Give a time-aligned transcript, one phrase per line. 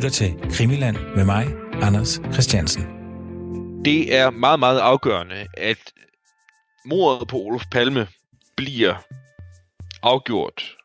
[0.00, 1.46] lytter til Krimiland med mig,
[1.82, 2.82] Anders Christiansen.
[3.84, 5.92] Det er meget, meget afgørende, at
[6.86, 8.06] mordet på Olof Palme
[8.56, 8.94] bliver
[10.02, 10.76] afgjort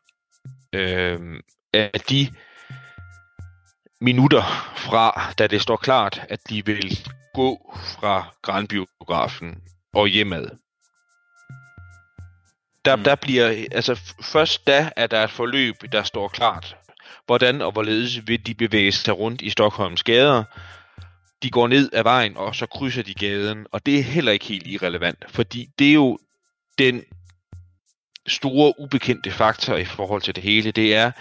[0.72, 1.20] øh,
[1.72, 2.28] af de
[4.00, 4.42] minutter
[4.76, 9.62] fra, da det står klart, at de vil gå fra Grandbiografen
[9.94, 10.46] og hjemad.
[12.84, 13.04] Der, mm.
[13.04, 16.76] der bliver, altså først da er der et forløb, der står klart.
[17.26, 20.44] Hvordan og hvorledes vil de bevæge sig rundt i Stockholms gader.
[21.42, 24.44] De går ned ad vejen, og så krydser de gaden, og det er heller ikke
[24.44, 26.18] helt irrelevant, fordi det er jo
[26.78, 27.02] den
[28.26, 31.12] store ubekendte faktor i forhold til det hele, det er,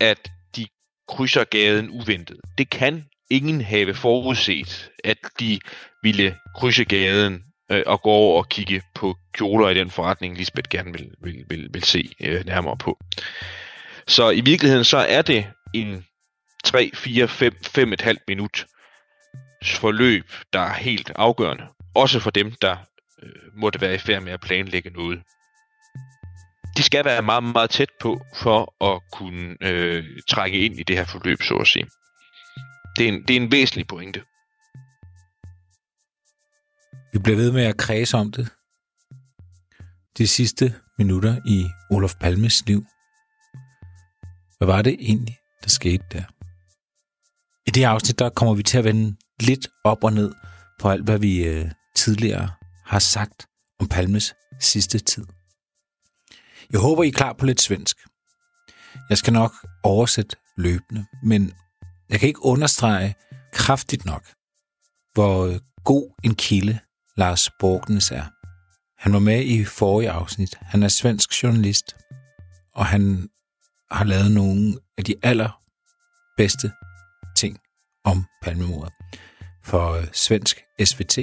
[0.00, 0.66] at de
[1.08, 2.40] krydser gaden uventet.
[2.58, 5.60] Det kan ingen have forudset, at de
[6.02, 10.68] ville krydse gaden øh, og gå over og kigge på kjoler i den forretning, Lisbeth
[10.68, 12.98] gerne vil, vil, vil, vil se øh, nærmere på.
[14.08, 16.06] Så i virkeligheden så er det en
[16.64, 18.66] 3, 4, 5, 5,5 minut
[19.64, 21.64] forløb, der er helt afgørende.
[21.94, 22.76] Også for dem, der
[23.22, 25.22] øh, måtte være i færd med at planlægge noget.
[26.76, 30.96] De skal være meget, meget tæt på for at kunne øh, trække ind i det
[30.96, 31.86] her forløb, så at sige.
[32.96, 34.20] Det er en, det er en væsentlig pointe.
[37.12, 38.48] Vi bliver ved med at kredse om det.
[40.18, 42.86] De sidste minutter i Olof Palmes liv.
[44.58, 46.22] Hvad var det egentlig, der skete der?
[47.66, 50.32] I det afsnit, der kommer vi til at vende lidt op og ned
[50.80, 52.50] på alt, hvad vi øh, tidligere
[52.84, 53.46] har sagt
[53.80, 55.26] om Palmes sidste tid.
[56.72, 57.96] Jeg håber, I er klar på lidt svensk.
[59.08, 61.52] Jeg skal nok oversætte løbende, men
[62.08, 63.14] jeg kan ikke understrege
[63.52, 64.24] kraftigt nok,
[65.14, 66.78] hvor øh, god en kilde
[67.16, 68.24] Lars Borgnes er.
[69.02, 70.58] Han var med i forrige afsnit.
[70.60, 71.96] Han er svensk journalist,
[72.74, 73.28] og han
[73.90, 76.72] har lavet nogle af de allerbedste
[77.36, 77.58] ting
[78.04, 78.92] om palmemordet.
[79.64, 81.18] For øh, svensk SVT,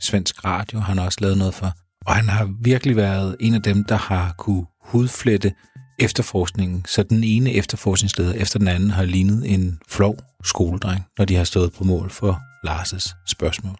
[0.00, 1.72] svensk radio, han har også lavet noget for.
[2.06, 5.52] Og han har virkelig været en af dem, der har kunne hudflette
[5.98, 11.36] efterforskningen, så den ene efterforskningsleder efter den anden har lignet en flov skoledreng, når de
[11.36, 13.76] har stået på mål for Lars' spørgsmål.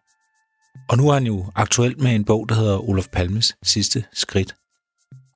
[0.89, 4.55] Og nu er han jo aktuelt med en bog, der hedder Olof Palmes sidste skridt.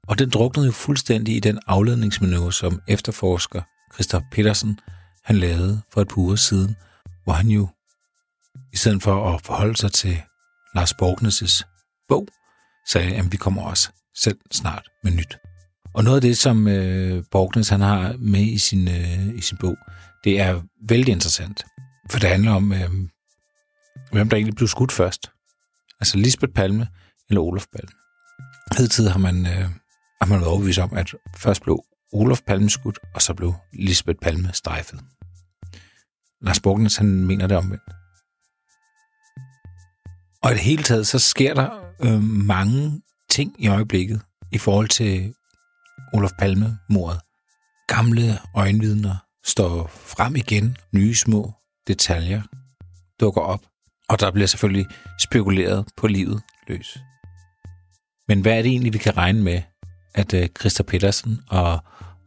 [0.09, 3.63] Og den druknede jo fuldstændig i den afledningsmanøvre, som efterforsker
[3.95, 4.79] Christoph Petersen
[5.25, 6.77] han lavede for et par uger siden,
[7.25, 7.69] hvor han jo,
[8.73, 10.23] i stedet for at forholde sig til
[10.75, 11.63] Lars Borgnes'
[12.09, 12.29] bog,
[12.89, 15.39] sagde, at vi kommer også selv snart med nyt.
[15.95, 19.59] Og noget af det, som øh, Borgnes han har med i sin, øh, i sin
[19.61, 19.77] bog,
[20.25, 21.65] det er vældig interessant.
[22.11, 22.91] For det handler om, øh,
[24.13, 25.31] hvem der egentlig blev skudt først.
[26.01, 26.89] Altså Lisbeth Palme
[27.29, 27.93] eller Olof Palme.
[28.79, 29.71] Hedtid har man, øh,
[30.25, 34.19] har man været overbevist om, at først blev Olof Palme skudt, og så blev Lisbeth
[34.23, 35.01] Palme strejfet.
[36.41, 37.83] Lars Borgnes, han mener det omvendt.
[40.43, 41.69] Og i det hele taget, så sker der
[42.01, 45.35] øh, mange ting i øjeblikket i forhold til
[46.15, 47.21] Olof Palme-mordet.
[47.89, 51.53] Gamle øjenvidner står frem igen, nye små
[51.87, 52.43] detaljer
[53.21, 53.61] dukker op,
[54.09, 54.87] og der bliver selvfølgelig
[55.21, 56.99] spekuleret på livet løs.
[58.29, 59.63] Men hvad er det egentlig, vi kan regne med,
[60.15, 61.73] at uh, Christa Petersen og,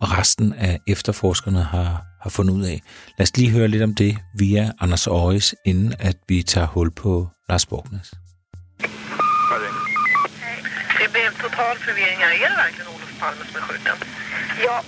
[0.02, 2.82] og resten af efterforskerne har, har fundet ud af?
[3.18, 6.92] Lad os lige høre lidt om det via Anders Aarhus, inden at vi tager hul
[6.92, 8.14] på Lars Borgnes.
[11.00, 12.32] Det blev total förvirring här.
[12.46, 13.98] Är det verkligen Olof Palme som är skjuten?
[14.66, 14.84] Ja,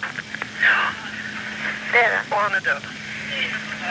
[1.92, 2.22] det är det.
[2.36, 2.84] Och han är död?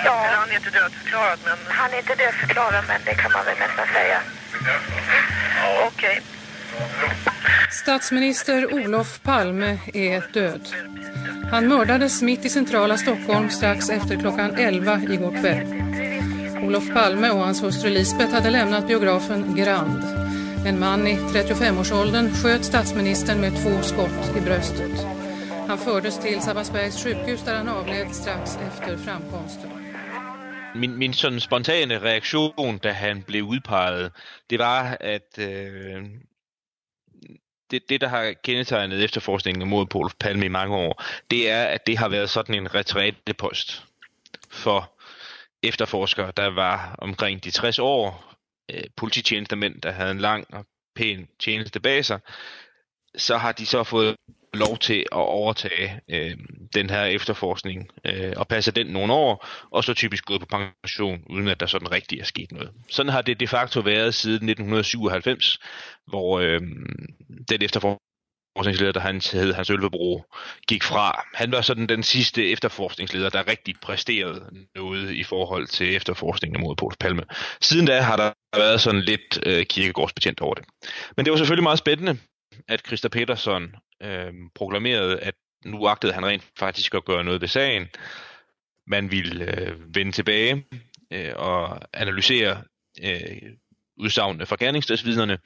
[0.04, 3.44] Ja, Eller han är inte dödförklarad, men han är inte dödförklarad men det kan man
[3.44, 4.20] väl nästan säga.
[5.86, 6.22] okej.
[7.70, 10.68] Statsminister Olof Palme är död.
[11.50, 15.66] Han mördades mitt i centrala Stockholm strax efter klockan 11 igår kväll.
[16.64, 20.02] Olof Palme och hans hustru Lisbeth hade lämnat biografen Grand.
[20.66, 25.06] En man i 35-årsåldern sköt statsministern med två skott i bröstet.
[25.68, 29.70] Han fördes till Sabbatsbergs sjukhus där han avled strax efter framkomsten.
[30.74, 34.12] Min, min sådan spontane reaktion, da han blev udpeget,
[34.50, 36.04] det var, at øh,
[37.70, 41.86] det, det, der har kendetegnet efterforskningen mod Paul Palme i mange år, det er, at
[41.86, 43.84] det har været sådan en retrætepost
[44.50, 44.98] for
[45.62, 48.34] efterforskere, der var omkring de 60 år,
[48.70, 52.20] øh, polititjenestemænd, der havde en lang og pæn tjeneste bag sig,
[53.16, 54.16] så har de så fået
[54.54, 56.36] lov til at overtage øh,
[56.74, 61.22] den her efterforskning øh, og passe den nogle år, og så typisk gået på pension,
[61.30, 62.70] uden at der sådan rigtig er sket noget.
[62.88, 65.58] Sådan har det de facto været siden 1997,
[66.06, 66.60] hvor øh,
[67.48, 70.24] den efterforskningsleder, der han hed Hans Ølvebro,
[70.68, 71.24] gik fra.
[71.34, 76.76] Han var sådan den sidste efterforskningsleder, der rigtig præsterede noget i forhold til efterforskningen mod
[76.76, 77.22] Paul Palme.
[77.60, 80.64] Siden da har der været sådan lidt øh, kirkegårdsbetjent over det.
[81.16, 82.18] Men det var selvfølgelig meget spændende,
[82.68, 85.34] at Christa Petersen øh, proklamerede, at
[85.64, 87.88] nu agtede han rent faktisk at gøre noget ved sagen.
[88.86, 90.64] Man ville øh, vende tilbage
[91.12, 92.62] øh, og analysere
[93.02, 93.42] øh,
[93.96, 95.38] udsagnene fra gerningsstedsvidnerne,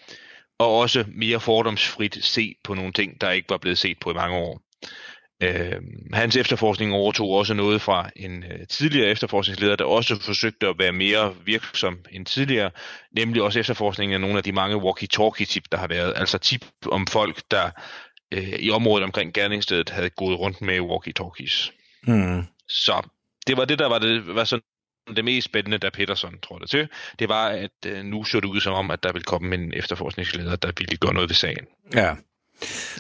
[0.59, 4.15] og også mere fordomsfrit se på nogle ting, der ikke var blevet set på i
[4.15, 4.61] mange år.
[5.43, 5.81] Øh,
[6.13, 10.93] hans efterforskning overtog også noget fra en øh, tidligere efterforskningsleder, der også forsøgte at være
[10.93, 12.71] mere virksom end tidligere,
[13.17, 17.07] nemlig også efterforskningen af nogle af de mange walkie-talkie-tip, der har været, altså tip om
[17.07, 17.71] folk, der
[18.33, 21.73] øh, i området omkring gerningsstedet havde gået rundt med walkie-talkies.
[22.07, 22.43] Mm.
[22.69, 23.09] Så
[23.47, 24.63] det var det, der var, det, var sådan
[25.17, 26.89] det mest spændende, da Peterson trådte til,
[27.19, 29.75] det var, at øh, nu så det ud som om, at der ville komme en
[29.75, 31.67] efterforskningsleder, der ville gøre noget ved sagen.
[31.95, 32.15] Ja.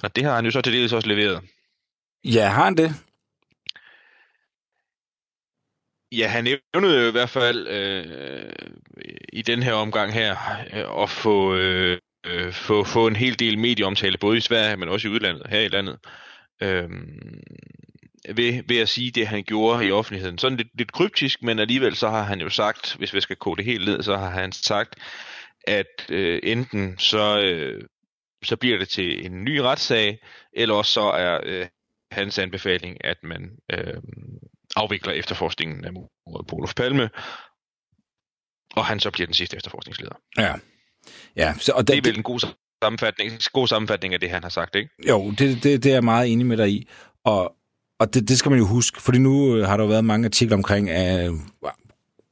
[0.02, 1.40] Og det har han jo så til dels også leveret.
[2.24, 2.94] Ja, har han det?
[6.12, 8.52] Ja, han nævnede jo i hvert fald øh,
[9.32, 10.36] i den her omgang her
[10.72, 14.88] øh, at få, øh, øh, få, få en hel del medieomtale, både i Sverige, men
[14.88, 15.98] også i udlandet, her i landet.
[16.62, 16.90] Øh,
[18.28, 20.38] ved, ved at sige det, han gjorde i offentligheden.
[20.38, 23.56] Sådan lidt, lidt kryptisk, men alligevel så har han jo sagt, hvis vi skal kode
[23.56, 24.94] det helt ned, så har han sagt,
[25.66, 27.84] at øh, enten så, øh,
[28.44, 30.18] så bliver det til en ny retssag,
[30.52, 31.66] eller også så er øh,
[32.10, 34.02] hans anbefaling, at man øh,
[34.76, 37.10] afvikler efterforskningen af mordet på Olof Palme,
[38.76, 40.14] og han så bliver den sidste efterforskningsleder.
[40.38, 40.54] Ja.
[41.36, 42.40] Ja, så, og det er vel en god
[42.82, 44.90] sammenfatning, god sammenfatning af det, han har sagt, ikke?
[45.08, 46.88] Jo, det, det, det er jeg meget enig med dig i.
[47.24, 47.54] Og,
[47.98, 50.56] og det, det skal man jo huske, fordi nu øh, har der været mange artikler
[50.56, 51.32] omkring, at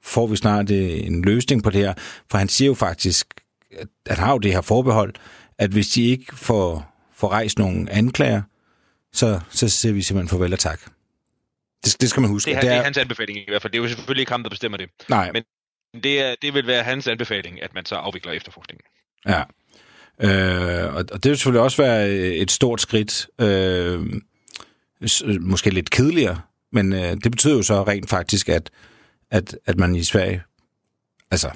[0.03, 1.95] får vi snart øh, en løsning på det her?
[2.31, 3.27] For han siger jo faktisk,
[4.07, 5.15] at han har jo det her forbehold,
[5.59, 8.43] at hvis de ikke får, får rejst nogen anklager,
[9.13, 10.81] så, så siger vi simpelthen farvel og tak.
[11.85, 12.51] Det, det skal man huske.
[12.51, 13.73] Det er, det er, det er hans anbefaling i hvert fald.
[13.73, 14.89] Det er jo selvfølgelig ikke ham, der bestemmer det.
[15.09, 15.31] Nej.
[15.33, 15.43] Men
[15.95, 18.85] det, er, det vil være hans anbefaling, at man så afvikler efterforskningen.
[19.27, 19.43] Ja.
[20.23, 23.29] Øh, og, det vil selvfølgelig også være et stort skridt.
[23.39, 24.21] Øh,
[25.41, 26.41] måske lidt kedeligere,
[26.73, 28.71] men øh, det betyder jo så rent faktisk, at,
[29.31, 30.43] at, at man i Sverige
[31.31, 31.51] altså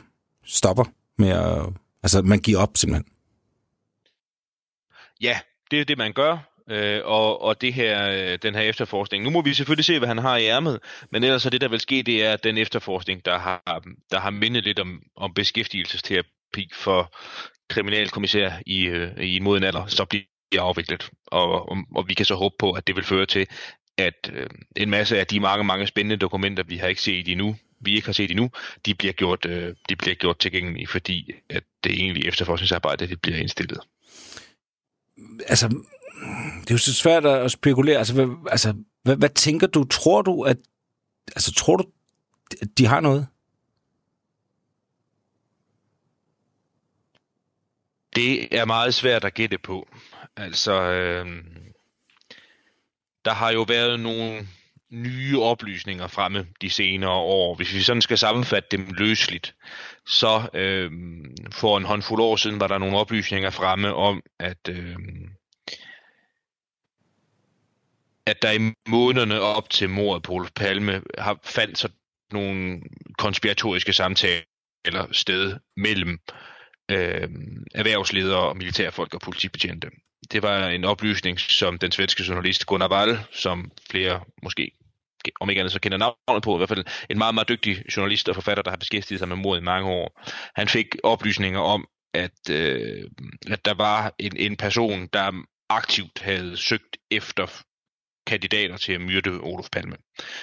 [0.45, 0.85] stopper
[1.19, 1.73] med at...
[2.03, 3.07] Altså, man giver op simpelthen.
[5.21, 5.39] Ja,
[5.71, 6.54] det er det, man gør.
[6.71, 9.25] Øh, og, og det her, øh, den her efterforskning.
[9.25, 10.81] Nu må vi selvfølgelig se, hvad han har i ærmet,
[11.11, 14.21] men ellers så det, der vil ske, det er, at den efterforskning, der har, der
[14.21, 17.15] har mindet lidt om, om beskæftigelsesterapi for
[17.69, 20.25] kriminalkommissær i, øh, i moden alder, så bliver
[20.59, 21.11] afviklet.
[21.27, 23.47] Og, og, og vi kan så håbe på, at det vil føre til,
[23.99, 24.47] at øh,
[24.77, 28.07] en masse af de mange, mange spændende dokumenter, vi har ikke set endnu, vi ikke
[28.07, 28.51] har set endnu,
[28.87, 33.39] de bliver gjort, øh, de bliver gjort tilgængelige, fordi at det egentlige efterforskningsarbejde det bliver
[33.39, 33.81] indstillet.
[35.47, 35.69] Altså,
[36.61, 37.99] det er jo så svært at spekulere.
[37.99, 39.85] Altså, hvad, altså, hvad, hvad tænker du?
[39.85, 40.57] Tror du, at
[41.37, 41.85] altså, tror du,
[42.63, 43.27] at de har noget?
[48.17, 49.89] Det er meget svært at gætte på.
[50.37, 51.27] Altså, øh,
[53.25, 54.49] der har jo været nogle
[54.91, 57.55] nye oplysninger fremme de senere år.
[57.55, 59.55] Hvis vi sådan skal sammenfatte dem løsligt,
[60.07, 60.91] så øh,
[61.53, 64.97] for en håndfuld år siden var der nogle oplysninger fremme om, at, øh,
[68.27, 71.89] at der i månederne op til mordet på Olof Palme har fandt så
[72.33, 72.81] nogle
[73.19, 76.19] konspiratoriske samtaler sted mellem
[76.91, 77.29] øh,
[77.75, 79.91] erhvervsledere og militærfolk og politibetjente.
[80.33, 84.71] Det var en oplysning, som den svenske journalist Gunnar Wall, som flere måske
[85.41, 88.29] om ikke andet så kender navnet på, i hvert fald en meget, meget dygtig journalist
[88.29, 90.21] og forfatter, der har beskæftiget sig med mord i mange år.
[90.55, 93.05] Han fik oplysninger om, at, øh,
[93.51, 95.33] at der var en, en person, der
[95.69, 97.47] aktivt havde søgt efter
[98.27, 99.97] kandidater til at myrde Olof Palme.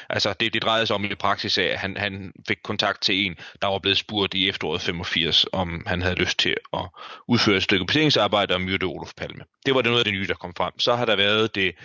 [0.09, 3.25] Altså det, det drejede sig om i praksis af, at han, han fik kontakt til
[3.25, 6.85] en, der var blevet spurgt i efteråret 85, om han havde lyst til at
[7.27, 9.43] udføre et stykke betalingsarbejde og myrde Olof Palme.
[9.65, 10.79] Det var det noget af det nye, der kom frem.
[10.79, 11.75] Så har der været det,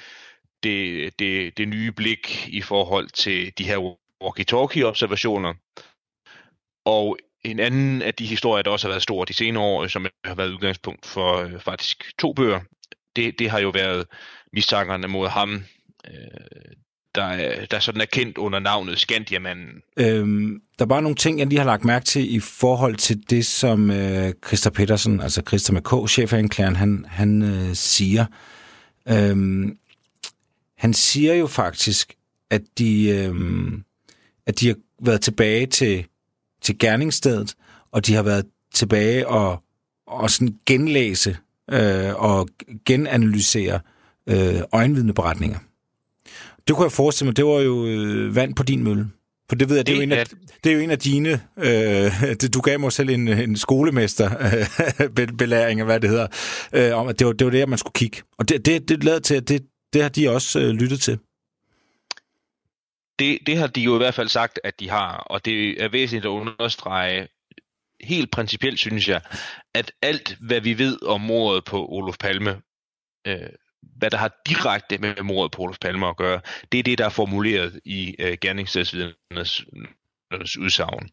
[0.62, 5.54] det, det, det nye blik i forhold til de her walkie-talkie-observationer.
[6.84, 10.06] Og en anden af de historier, der også har været stor de senere år, som
[10.24, 12.60] har været udgangspunkt for øh, faktisk to bøger,
[13.16, 14.06] det, det har jo været
[14.52, 15.64] mistankerne mod ham,
[16.10, 16.76] øh,
[17.14, 19.82] der, der sådan er kendt under navnet Skandiamanden.
[19.96, 23.30] Øhm, der er bare nogle ting, jeg lige har lagt mærke til i forhold til
[23.30, 28.26] det, som øh, Christa Petersen, altså Christa med K, chefanklageren, han, han øh, siger.
[29.08, 29.78] Øhm,
[30.78, 32.14] han siger jo faktisk,
[32.50, 33.34] at de, øh,
[34.46, 36.06] at de har været tilbage til,
[36.62, 37.54] til gerningsstedet,
[37.92, 39.62] og de har været tilbage og,
[40.06, 41.36] og sådan genlæse
[41.70, 42.48] øh, og
[42.84, 43.80] genanalysere
[44.26, 45.58] øh, øjenvidneberetninger.
[46.68, 49.06] Det kunne jeg forestille mig, det var jo øh, vand på din mølle.
[49.48, 50.26] For det ved jeg, det, er, jo en af,
[50.64, 51.40] det er jo en af dine...
[51.58, 54.30] Øh, du gav mig selv en, en skolemester
[55.18, 56.26] øh, belæring, hvad det hedder,
[56.72, 58.22] øh, om at det var, det var det, man skulle kigge.
[58.38, 61.18] Og det, det, det lader til, at det, det har de også øh, lyttet til.
[63.18, 65.88] Det, det har de jo i hvert fald sagt, at de har, og det er
[65.88, 67.28] væsentligt at understrege,
[68.00, 69.20] helt principielt synes jeg,
[69.74, 72.60] at alt, hvad vi ved om mordet på Olof Palme,
[73.26, 73.48] øh,
[73.96, 76.40] hvad der har direkte med mordet på Olof Palme at gøre,
[76.72, 79.64] det er det, der er formuleret i øh, gerningsstedsvidnernes
[80.32, 81.10] øh, udsagn.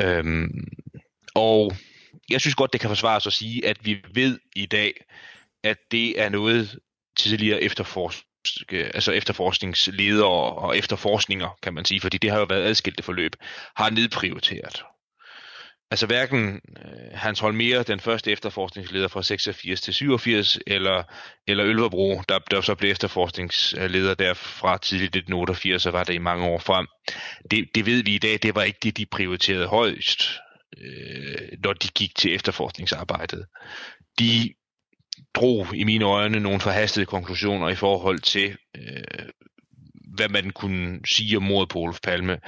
[0.00, 0.68] Øhm,
[1.34, 1.72] og
[2.30, 5.04] jeg synes godt, det kan forsvares at sige, at vi ved i dag,
[5.62, 6.78] at det er noget
[7.16, 8.24] tidligere efterforsk,
[8.72, 13.36] altså efterforskningsledere og efterforskninger, kan man sige, fordi det har jo været adskilte forløb,
[13.76, 14.84] har nedprioriteret.
[15.90, 21.02] Altså hverken øh, Hans Holmer, den første efterforskningsleder fra 86 til 87, eller,
[21.46, 26.18] eller Ølverbro, der, der så blev efterforskningsleder derfra tidligt tidligt 1988, og var det i
[26.18, 26.86] mange år frem.
[27.50, 30.22] Det, det ved vi i dag, det var ikke det, de prioriterede højst,
[30.78, 33.46] øh, når de gik til efterforskningsarbejdet.
[34.18, 34.54] De
[35.34, 39.28] drog i mine øjne nogle forhastede konklusioner i forhold til, øh,
[40.14, 42.38] hvad man kunne sige om mordet på Olof Palme,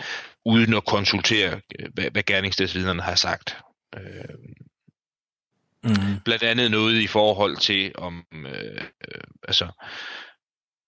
[0.46, 3.56] uden at konsultere, øh, hvad, hvad gerningsstedsvidnerne har sagt.
[3.96, 4.34] Øh,
[5.84, 6.20] mm.
[6.24, 9.66] Blandt andet noget i forhold til, om øh, øh, altså,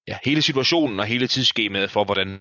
[0.08, 2.40] ja, hele situationen og hele tidsskemaet for, hvordan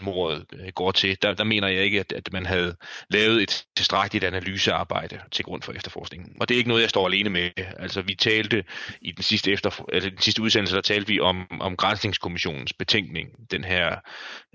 [0.00, 2.76] mordet øh, går til, der, der mener jeg ikke, at, at man havde
[3.10, 6.36] lavet et tilstrækkeligt analysearbejde til grund for efterforskningen.
[6.40, 7.50] Og det er ikke noget, jeg står alene med.
[7.56, 8.64] Altså, vi talte
[9.00, 12.72] i den sidste, efter, altså, eller den sidste udsendelse, der talte vi om, om Grænsningskommissionens
[12.72, 13.96] betænkning, den her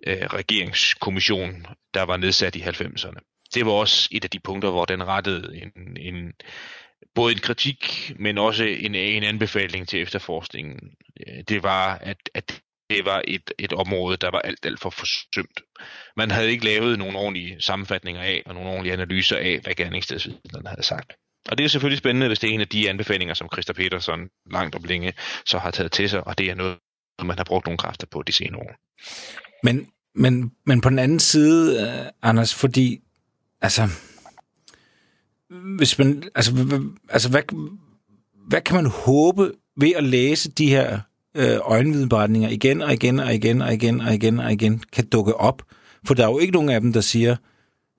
[0.07, 3.47] øh, regeringskommission, der var nedsat i 90'erne.
[3.53, 6.33] Det var også et af de punkter, hvor den rettede en, en
[7.15, 10.91] både en kritik, men også en, en anbefaling til efterforskningen.
[11.27, 14.89] Øh, det var, at, at det var et, et område, der var alt, alt for
[14.89, 15.61] forsømt.
[16.17, 20.69] Man havde ikke lavet nogle ordentlige sammenfatninger af, og nogle ordentlige analyser af, hvad gerningsstedsvidnerne
[20.69, 21.13] havde sagt.
[21.49, 24.29] Og det er selvfølgelig spændende, hvis det er en af de anbefalinger, som Christa Petersen
[24.51, 25.13] langt om længe
[25.45, 26.77] så har taget til sig, og det er noget,
[27.23, 28.75] man har brugt nogle kræfter på de senere år.
[29.63, 32.99] Men, men, men på den anden side, øh, Anders, fordi,
[33.61, 33.89] altså,
[35.77, 37.41] hvis man, altså, altså hvad,
[38.47, 40.99] hvad kan man håbe ved at læse de her
[41.35, 45.35] Øh, øjenvidenberetninger igen og igen og igen og igen og igen og igen kan dukke
[45.35, 45.61] op.
[46.07, 47.35] For der er jo ikke nogen af dem, der siger,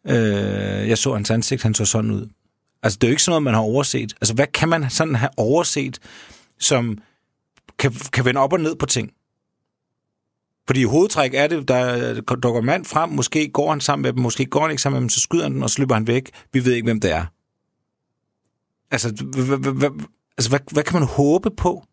[0.06, 2.28] øh, jeg så hans ansigt, han så sådan ud.
[2.82, 4.14] Altså, det er jo ikke sådan noget, man har overset.
[4.20, 5.98] Altså, hvad kan man sådan have overset,
[6.58, 6.98] som
[7.78, 9.12] kan, kan vende op og ned på ting?
[10.66, 14.22] Fordi i hovedtræk er det, der dukker mand frem, måske går han sammen med dem,
[14.22, 16.06] måske går han ikke sammen med dem, så skyder han den, og så løber han
[16.06, 16.30] væk.
[16.52, 17.24] Vi ved ikke, hvem det er.
[18.90, 19.08] Altså,
[20.38, 21.84] altså hvad, hvad kan man håbe på?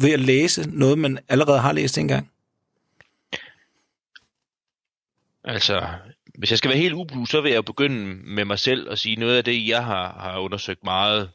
[0.00, 2.30] Ved at læse noget, man allerede har læst engang?
[5.44, 5.88] Altså,
[6.38, 9.16] hvis jeg skal være helt ublu, så vil jeg begynde med mig selv og sige
[9.16, 11.30] noget af det, jeg har, har undersøgt meget.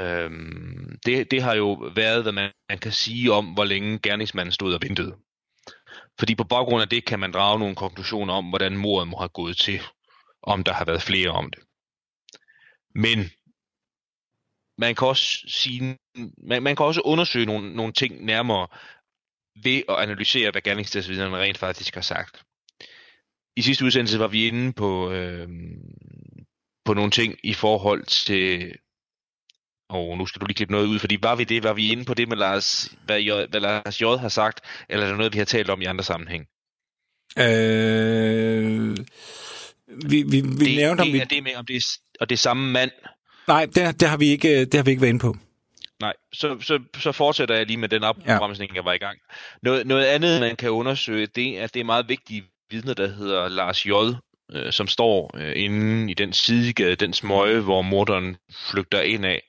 [0.00, 4.52] Øhm, det, det har jo været, hvad man, man kan sige om, hvor længe gerningsmanden
[4.52, 5.16] stod og ventede.
[6.18, 9.28] Fordi på baggrund af det kan man drage nogle konklusioner om, hvordan mordet må have
[9.28, 9.80] gået til,
[10.42, 11.62] om der har været flere om det.
[12.94, 13.30] Men
[14.80, 15.98] man kan også sige,
[16.38, 18.66] man, man kan også undersøge nogle, nogle ting nærmere
[19.62, 22.42] ved at analysere, hvad gerningsstedsvidnerne rent faktisk har sagt.
[23.56, 25.48] I sidste udsendelse var vi inde på, øh,
[26.84, 28.74] på nogle ting i forhold til
[29.90, 32.04] og nu skal du lige klippe noget ud, fordi var vi det, var vi inde
[32.04, 35.32] på det med Lars, hvad, J, hvad Lars J har sagt, eller er det noget,
[35.32, 36.46] vi har talt om i andre sammenhæng?
[37.38, 38.96] Øh,
[40.08, 41.18] vi vi, vi det, nævnte, om vi...
[41.18, 42.90] Er det med, om det er, og det er samme mand,
[43.50, 45.36] Nej, det, det, har vi ikke, det har vi ikke været inde på.
[46.00, 48.76] Nej, så, så, så fortsætter jeg lige med den opbremsning, ja.
[48.76, 49.18] jeg var i gang.
[49.62, 53.06] Noget, noget andet, man kan undersøge, det er, at det er meget vigtige vidner, der
[53.08, 53.90] hedder Lars J.,
[54.52, 58.36] øh, som står øh, inde i den sidegade, den smøge, hvor morderen
[58.70, 59.42] flygter ind af,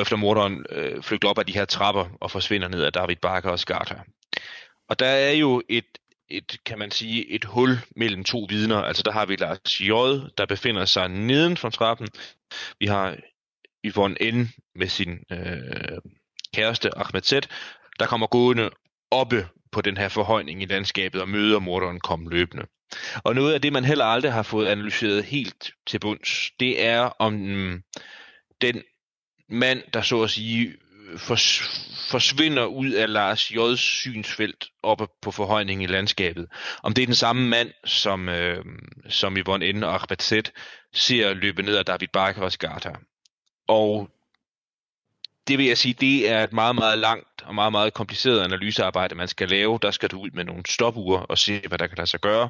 [0.00, 3.50] efter morderen øh, flygter op af de her trapper og forsvinder ned af David Barker
[3.50, 3.94] og Skarta.
[4.88, 5.84] Og der er jo et,
[6.30, 8.76] et, kan man sige, et hul mellem to vidner.
[8.76, 9.90] Altså der har vi Lars J.,
[10.38, 12.08] der befinder sig neden for trappen.
[12.78, 13.16] Vi har
[13.84, 14.48] Yvonne N.
[14.74, 15.98] med sin øh,
[16.54, 17.32] kæreste Ahmed Z.,
[17.98, 18.70] der kommer gående
[19.10, 22.66] oppe på den her forhøjning i landskabet og møder morderen komme løbende.
[23.24, 27.00] Og noget af det, man heller aldrig har fået analyseret helt til bunds, det er
[27.00, 27.32] om
[28.60, 28.82] den
[29.48, 30.74] mand, der så at sige
[32.10, 36.46] forsvinder ud af Lars J's synsfelt oppe på forhøjningen i landskabet.
[36.82, 38.64] Om det er den samme mand, som, øh,
[39.08, 39.84] som Yvonne N.
[39.84, 40.32] og Ahmed Z.
[40.94, 42.52] ser løbe ned af David Barker og
[43.68, 44.10] Og
[45.48, 49.14] det vil jeg sige, det er et meget, meget langt og meget, meget kompliceret analysearbejde,
[49.14, 49.78] man skal lave.
[49.82, 52.48] Der skal du ud med nogle stopure og se, hvad der kan lade sig gøre.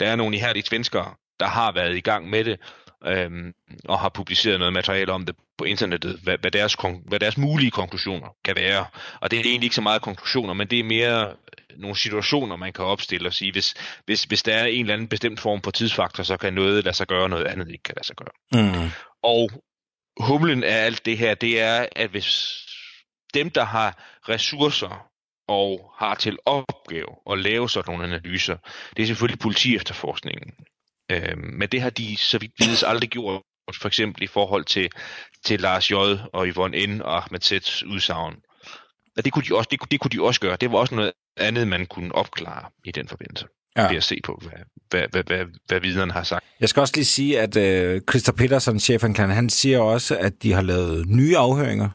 [0.00, 2.60] Der er nogle ihærdige svenskere, der har været i gang med det,
[3.06, 3.54] øhm,
[3.84, 7.70] og har publiceret noget materiale om det på internettet, hvad, hvad, deres, hvad deres mulige
[7.70, 8.86] konklusioner kan være.
[9.20, 11.34] Og det er egentlig ikke så meget konklusioner, men det er mere
[11.76, 15.08] nogle situationer, man kan opstille og sige, hvis, hvis, hvis der er en eller anden
[15.08, 18.06] bestemt form for tidsfaktor, så kan noget lade sig gøre, noget andet ikke kan lade
[18.06, 18.62] sig gøre.
[18.62, 18.90] Mm.
[19.22, 19.50] Og
[20.20, 22.58] humlen af alt det her, det er, at hvis
[23.34, 25.06] dem, der har ressourcer
[25.48, 28.56] og har til opgave at lave sådan nogle analyser,
[28.96, 30.52] det er selvfølgelig politi efterforskningen.
[31.10, 33.42] Øhm, men det har de, så vidt vides, aldrig gjort,
[33.80, 34.90] for eksempel i forhold til,
[35.44, 35.94] til Lars J.
[36.32, 37.02] og Yvonne N.
[37.02, 38.34] og Ahmed Z's udsagn.
[39.16, 40.56] Og det kunne, de også, det, kunne, det kunne de også gøre.
[40.60, 43.46] Det var også noget andet, man kunne opklare i den forbindelse.
[43.76, 43.88] Ja.
[43.88, 46.44] Ved at se på, hvad, hvad, hvad, hvad, hvad vidnerne har sagt.
[46.60, 50.52] Jeg skal også lige sige, at øh, Christopher Petersen, chefanklageren, han siger også, at de
[50.52, 51.88] har lavet nye afhøringer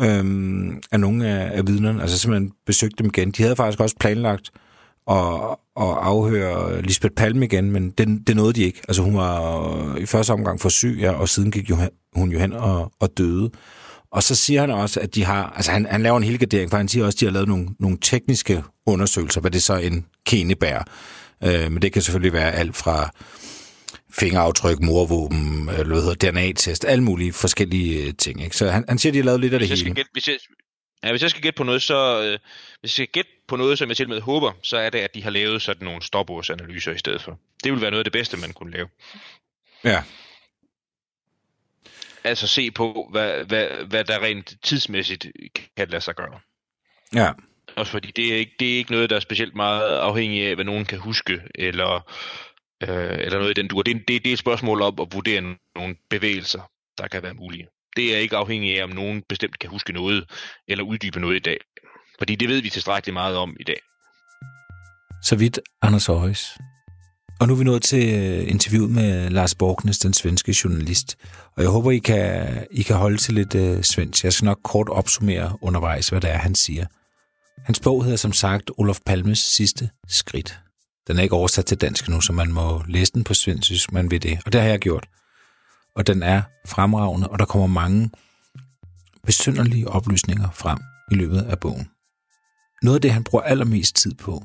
[0.00, 2.02] øhm, af nogle af, af vidnerne.
[2.02, 3.30] Altså simpelthen besøgt dem igen.
[3.30, 4.50] De havde faktisk også planlagt
[5.10, 8.80] at, at afhøre Lisbeth Palme igen, men det, det nåede de ikke.
[8.88, 11.76] Altså hun var i første omgang for syg, ja, og siden gik jo,
[12.14, 13.50] hun jo hen og, og døde.
[14.10, 16.76] Og så siger han også, at de har, altså han, han laver en helgardering, for
[16.76, 20.06] han siger også, at de har lavet nogle, nogle tekniske undersøgelser, hvad det så en
[20.26, 20.82] kene bærer.
[21.44, 23.10] Øh, men det kan selvfølgelig være alt fra
[24.12, 28.42] fingeraftryk, morvåben, eller hvad hedder, DNA-test, alle mulige forskellige øh, ting.
[28.44, 28.56] Ikke?
[28.56, 29.94] Så han, han siger, at de har lavet lidt af det hele.
[29.94, 30.36] Gætte, hvis, jeg,
[31.04, 32.38] ja, hvis jeg skal gætte på noget, så øh,
[32.80, 35.14] hvis jeg skal gætte på noget, som jeg til med håber, så er det, at
[35.14, 37.38] de har lavet sådan nogle stopårsanalyser i stedet for.
[37.64, 38.88] Det vil være noget af det bedste, man kunne lave.
[39.84, 40.02] Ja.
[42.24, 45.26] Altså se på, hvad, hvad, hvad der rent tidsmæssigt
[45.76, 46.40] kan lade sig gøre.
[47.14, 47.32] Ja.
[47.76, 50.54] Også fordi det er, ikke, det er ikke noget, der er specielt meget afhængig af,
[50.54, 52.12] hvad nogen kan huske, eller,
[52.82, 53.82] øh, eller noget i den dur.
[53.82, 57.68] Det, det, det er et spørgsmål om at vurdere nogle bevægelser, der kan være mulige.
[57.98, 60.24] Det er ikke afhængigt af, om nogen bestemt kan huske noget,
[60.68, 61.58] eller uddybe noget i dag.
[62.18, 63.80] Fordi det ved vi tilstrækkeligt meget om i dag.
[65.22, 66.58] Så vidt Anders Højs.
[67.40, 71.16] Og nu er vi nået til øh, interviewet med øh, Lars Borgnes, den svenske journalist.
[71.56, 74.24] Og jeg håber, I kan, I kan holde til lidt uh, svensk.
[74.24, 76.86] Jeg skal nok kort opsummere undervejs, hvad det er, han siger.
[77.66, 80.58] Hans bog hedder som sagt Olof Palmes sidste skridt.
[81.06, 83.92] Den er ikke oversat til dansk nu, så man må læse den på svensk, hvis
[83.92, 84.38] man vil det.
[84.46, 85.08] Og det har jeg gjort.
[85.98, 88.10] Og den er fremragende, og der kommer mange
[89.26, 90.78] besynderlige oplysninger frem
[91.10, 91.88] i løbet af bogen.
[92.82, 94.44] Noget af det, han bruger allermest tid på,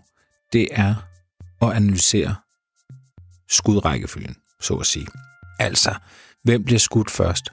[0.53, 0.95] det er
[1.61, 2.35] at analysere
[3.49, 5.07] skudrækkefølgen, så at sige.
[5.59, 5.95] Altså,
[6.43, 7.49] hvem bliver skudt først?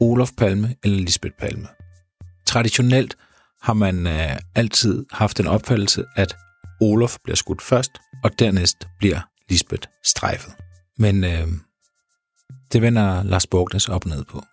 [0.00, 1.68] Olof Palme eller Lisbeth Palme?
[2.46, 3.16] Traditionelt
[3.62, 6.36] har man øh, altid haft en opfattelse, at
[6.80, 7.90] Olof bliver skudt først,
[8.24, 10.52] og dernæst bliver Lisbeth strejfet.
[10.98, 11.48] Men øh,
[12.72, 14.44] det vender Lars Borgnes op ned på.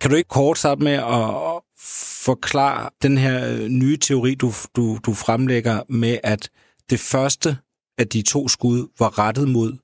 [0.00, 1.62] Kan du ikke kort starte med at
[2.24, 6.50] forklare den her nye teori, du, du, du fremlægger med, at
[6.90, 7.56] det første
[7.98, 9.76] af de to skud var rettet mod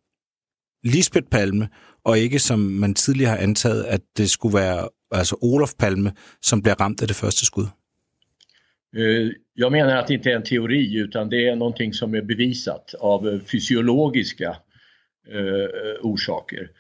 [0.85, 1.69] Lisbeth Palme,
[2.05, 6.63] og ikke som man tidligere har antaget, at det skulle være alltså Olof Palme, som
[6.63, 7.73] blev ramt av det första skuddet?
[8.97, 12.23] Eh, jag menar att det inte är en teori utan det är någonting som är
[12.23, 14.57] bevisat av eh, fysiologiska
[15.33, 16.71] Eh, orsaker.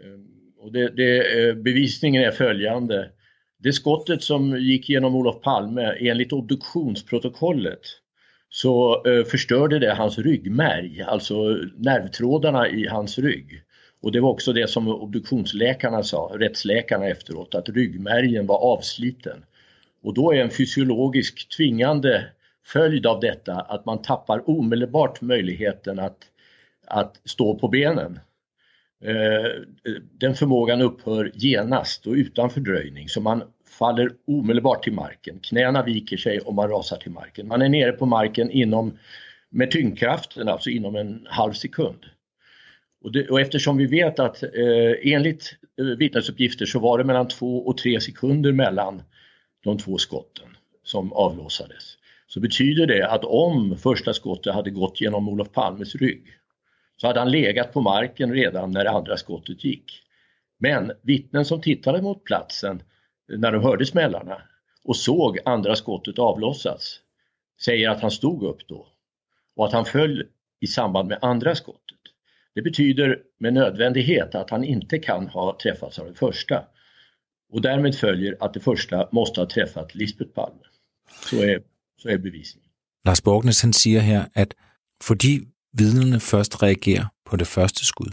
[0.00, 3.10] Eh, och det, det, eh, bevisningen är följande.
[3.58, 7.80] Det skottet som gick genom Olof Palme enligt obduktionsprotokollet
[8.48, 13.62] så förstörde det hans ryggmärg, alltså nervtrådarna i hans rygg.
[14.02, 19.44] Och det var också det som obduktionsläkarna sa, rättsläkarna efteråt, att ryggmärgen var avsliten.
[20.02, 22.24] Och då är en fysiologisk tvingande
[22.66, 26.18] följd av detta att man tappar omedelbart möjligheten att,
[26.86, 28.18] att stå på benen.
[29.04, 29.50] Eh,
[30.12, 33.42] den förmågan upphör genast och utan fördröjning så man
[33.78, 35.40] faller omedelbart till marken.
[35.42, 37.48] Knäna viker sig och man rasar till marken.
[37.48, 38.98] Man är nere på marken inom,
[39.50, 42.06] med tyngdkraften, alltså inom en halv sekund.
[43.04, 47.28] Och, det, och eftersom vi vet att eh, enligt eh, vittnesuppgifter så var det mellan
[47.28, 49.02] två och tre sekunder mellan
[49.64, 50.46] de två skotten
[50.82, 51.96] som avlossades.
[52.26, 56.38] Så betyder det att om första skottet hade gått genom Olof Palmes rygg
[56.96, 60.02] så hade han legat på marken redan när det andra skottet gick.
[60.58, 62.82] Men vittnen som tittade mot platsen
[63.32, 64.42] eh, när de hörde smällarna
[64.84, 67.00] och såg andra skottet avlossas
[67.60, 68.88] säger att han stod upp då
[69.56, 70.24] och att han föll
[70.60, 71.98] i samband med andra skottet.
[72.54, 76.64] Det betyder med nödvändighet att han inte kan ha träffats av det första.
[77.52, 80.62] Och därmed följer att det första måste ha träffat Lisbeth Palme.
[81.30, 81.62] Så är,
[82.02, 82.70] så är bevisningen.
[83.04, 84.48] Lars Borgnes han siger her, at
[85.02, 85.40] fordi
[85.74, 88.10] vidnerne først reagerer på det første skud,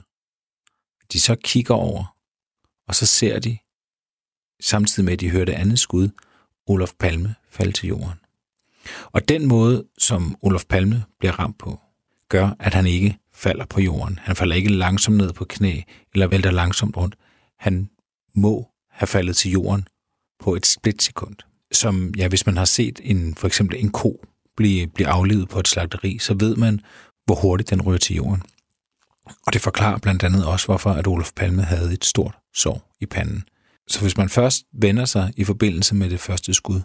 [1.14, 2.16] de så kigger over,
[2.88, 3.58] og så ser de
[4.62, 6.10] samtidig med at de hørte andet skud,
[6.68, 8.20] Olof Palme falde til jorden.
[9.06, 11.80] Og den måde, som Olof Palme bliver ramt på,
[12.30, 14.20] gør, at han ikke falder på jorden.
[14.22, 15.82] Han falder ikke langsomt ned på knæ
[16.14, 17.16] eller vælter langsomt rundt.
[17.58, 17.90] Han
[18.36, 19.88] må have faldet til jorden
[20.40, 21.36] på et splitsekund.
[21.72, 24.26] Som, ja, hvis man har set en, for eksempel en ko
[24.58, 26.82] blive, blive aflevet på et slagteri, så ved man,
[27.26, 28.44] hvor hurtigt den rører til jorden.
[29.48, 33.06] Og det forklarer blandt andet også, hvorfor at Olof Palme havde et stort sår i
[33.06, 33.44] panden.
[33.88, 36.82] Så hvis man først vender sig i forbindelse med det første skud,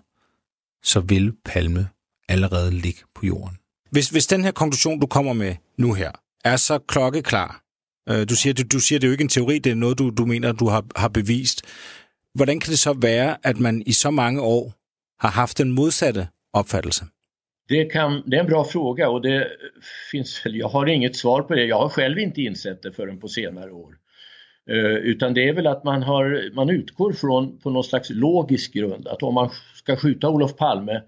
[0.83, 1.89] så vil Palme
[2.29, 3.57] allerede ligge på jorden.
[3.91, 6.11] Hvis, hvis den her konklusion, du kommer med nu her,
[6.45, 7.63] er så klokkeklar,
[8.09, 9.99] øh, du siger, du, du siger, det er jo ikke en teori, det er noget,
[9.99, 11.63] du, du mener, du har, har bevist.
[12.35, 14.75] Hvordan kan det så være, at man i så mange år
[15.21, 17.05] har haft den modsatte opfattelse?
[17.69, 19.49] Det, kan, det är en bra fråga och det
[20.11, 21.65] finns jag har inget svar på det.
[21.65, 23.99] Jag har själv inte insett det förrän på senare år.
[24.71, 28.73] Eh, utan det är väl att man, har, man utgår från på någon slags logisk
[28.73, 31.03] grund att om man ska skjuta Olof Palme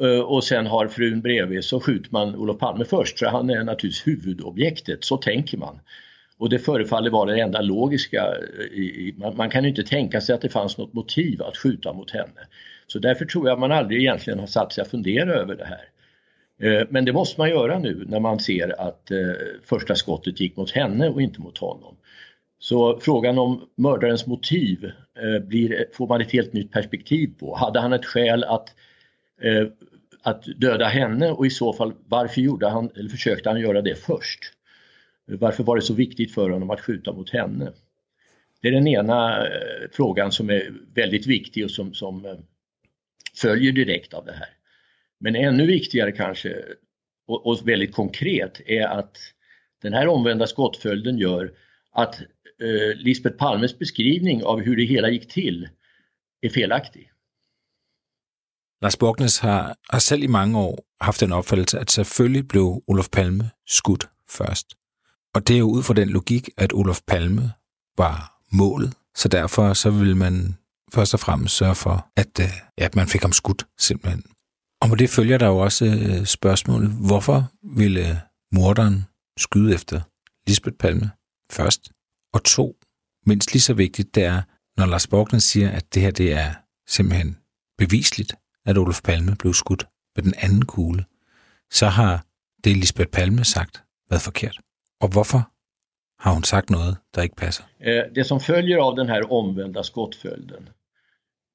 [0.00, 3.64] eh, och sen har frun bredvid så skjuter man Olof Palme först för han är
[3.64, 5.80] naturligtvis huvudobjektet, så tänker man.
[6.38, 8.34] Och det förefaller vara det enda logiska.
[8.58, 11.56] Eh, I, man, man, kan ju inte tänka sig att det fanns något motiv att
[11.56, 12.40] skjuta mot henne.
[12.92, 15.84] Så därför tror jag man aldrig egentligen har satt sig att fundera över det här.
[16.62, 19.18] Eh, men det måste man göra nu när man ser att eh,
[19.64, 21.96] första skottet gick mot henne och inte mot honom.
[22.58, 24.84] Så frågan om mördarens motiv
[25.18, 27.56] eh, blir, får man ett helt nytt perspektiv på.
[27.56, 28.74] Hade han ett skäl att,
[29.42, 29.66] eh,
[30.22, 33.94] att döda henne och i så fall varför gjorde han, eller försökte han göra det
[33.94, 34.40] först?
[35.26, 37.72] Varför var det så viktigt för honom att skjuta mot henne?
[38.62, 42.44] Det är den ena eh, frågan som är väldigt viktig och som, som
[43.36, 44.48] följer direkt av det här.
[45.20, 46.64] Men ännu viktigare kanske
[47.26, 49.16] och, och väldigt konkret är att
[49.82, 51.52] den här omvända skottföljden gör
[51.92, 52.20] att
[52.60, 55.68] eh, Lisbeth Palmes beskrivning av hur det hela gick till
[56.42, 57.12] är felaktig.
[58.82, 63.10] Lars Borgnes har, har selv i mange år haft den opfattelse, at selvfølgelig blev Olof
[63.10, 64.74] Palme skudt først.
[65.34, 67.52] Og det er jo ud fra den logik, at Olof Palme
[67.96, 70.56] var målet, så derfor så vil man
[70.94, 72.46] først og fremmest sørge for, at, øh,
[72.78, 74.22] ja, at man fik ham skudt simpelthen.
[74.82, 78.16] Og med det følger der jo også øh, spørgsmålet, hvorfor ville øh,
[78.52, 79.04] morderen
[79.38, 80.00] skyde efter
[80.46, 81.10] Lisbeth Palme
[81.50, 81.92] først?
[82.34, 82.76] Og to,
[83.26, 84.42] mindst lige så vigtigt, det er,
[84.76, 86.54] når Lars Borgnes siger, at det her det er
[86.86, 87.38] simpelthen
[87.78, 88.34] bevisligt,
[88.66, 91.04] at Olof Palme blev skudt med den anden kugle,
[91.70, 92.26] så har
[92.64, 94.60] det Lisbeth Palme sagt været forkert.
[95.00, 95.52] Og hvorfor
[96.22, 97.64] har hun sagt noget, der ikke passer?
[97.80, 100.68] Eh, det som følger av den här omvända skottföljden,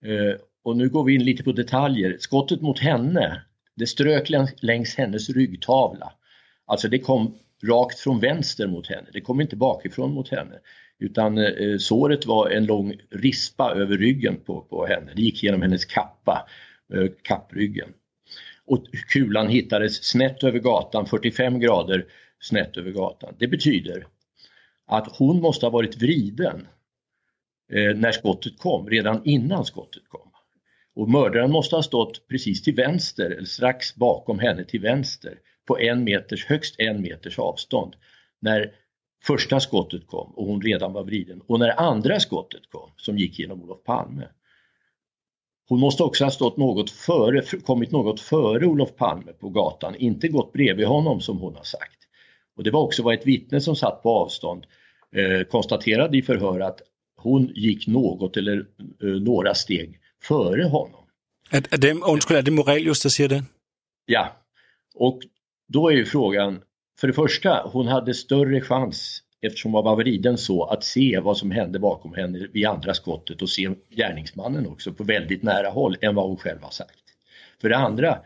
[0.05, 2.17] Eh, och nu går vi in lite på detaljer.
[2.19, 3.41] Skottet mot henne,
[3.75, 4.29] det strök
[4.61, 6.13] längs hennes ryggtavla.
[6.65, 10.55] Alltså det kom rakt från vänster mot henne, det kom inte bakifrån mot henne.
[10.99, 15.11] Utan eh, såret var en lång rispa över ryggen på, på henne.
[15.15, 16.47] Det gick genom hennes kappa,
[16.93, 17.89] eh, kappryggen.
[18.65, 22.05] Och kulan hittades snett över gatan, 45 grader
[22.39, 23.35] snett över gatan.
[23.39, 24.07] Det betyder
[24.87, 26.67] att hon måste ha varit vriden
[27.73, 30.31] Eh, när skottet kom, redan innan skottet kom.
[30.95, 35.79] Och mördaren måste ha stått precis till vänster eller strax bakom henne till vänster på
[35.79, 37.95] en meters, högst en meters avstånd
[38.39, 38.71] när
[39.23, 43.39] första skottet kom och hon redan var vriden och när andra skottet kom som gick
[43.39, 44.27] genom Olof Palme.
[45.69, 50.27] Hon måste också ha stått något före, kommit något före Olof Palme på gatan, inte
[50.27, 51.99] gått bredvid honom som hon har sagt.
[52.55, 54.65] Och det var också vad ett vittne som satt på avstånd
[55.15, 56.81] eh, konstaterade i förhör att
[57.27, 58.65] hon gick något eller
[59.03, 61.03] øh, några steg före honom.
[61.51, 63.43] Är, är det, undskyld, är det Morelius som säger det?
[64.05, 64.35] Ja,
[64.95, 65.19] och
[65.67, 66.61] då är ju frågan,
[66.99, 71.37] för det första, hon hade större chans eftersom hon var vriden så att se vad
[71.37, 75.97] som hände bakom henne vid andra skottet och se gärningsmannen också på väldigt nära håll
[76.01, 77.03] än vad hon själv har sagt.
[77.61, 78.19] För det andra,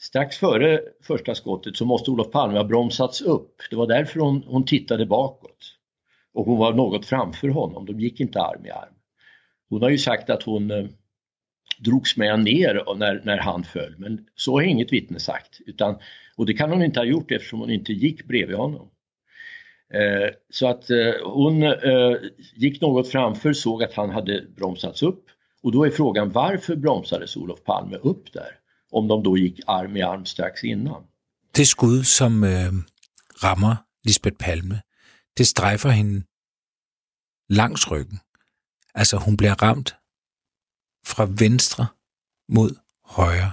[0.00, 3.56] strax före första skottet så måste Olof Palme ha bromsats upp.
[3.70, 5.51] Det var därför hon, hon tittade bakåt
[6.34, 8.94] och hon var något framför honom, de gick inte arm i arm.
[9.68, 10.84] Hon har ju sagt att hon eh,
[11.78, 15.60] drogs med ner när, när han föll, men så har inget vittne sagt.
[15.66, 15.98] Utan,
[16.36, 18.88] och det kan hon inte ha gjort eftersom hon inte gick bredvid honom.
[19.94, 22.16] Eh, så att eh, hon eh,
[22.54, 25.24] gick något framför, såg att han hade bromsats upp
[25.62, 28.58] och då är frågan varför bromsades Olof Palme upp där?
[28.90, 31.02] Om de då gick arm i arm strax innan.
[31.56, 32.72] Det skud som øh,
[33.44, 34.80] rammer Lisbeth Palme,
[35.38, 36.24] det strejfer hende
[37.48, 38.20] langs ryggen.
[38.94, 39.96] Altså hun bliver ramt
[41.06, 41.86] fra venstre
[42.48, 43.52] mod højre.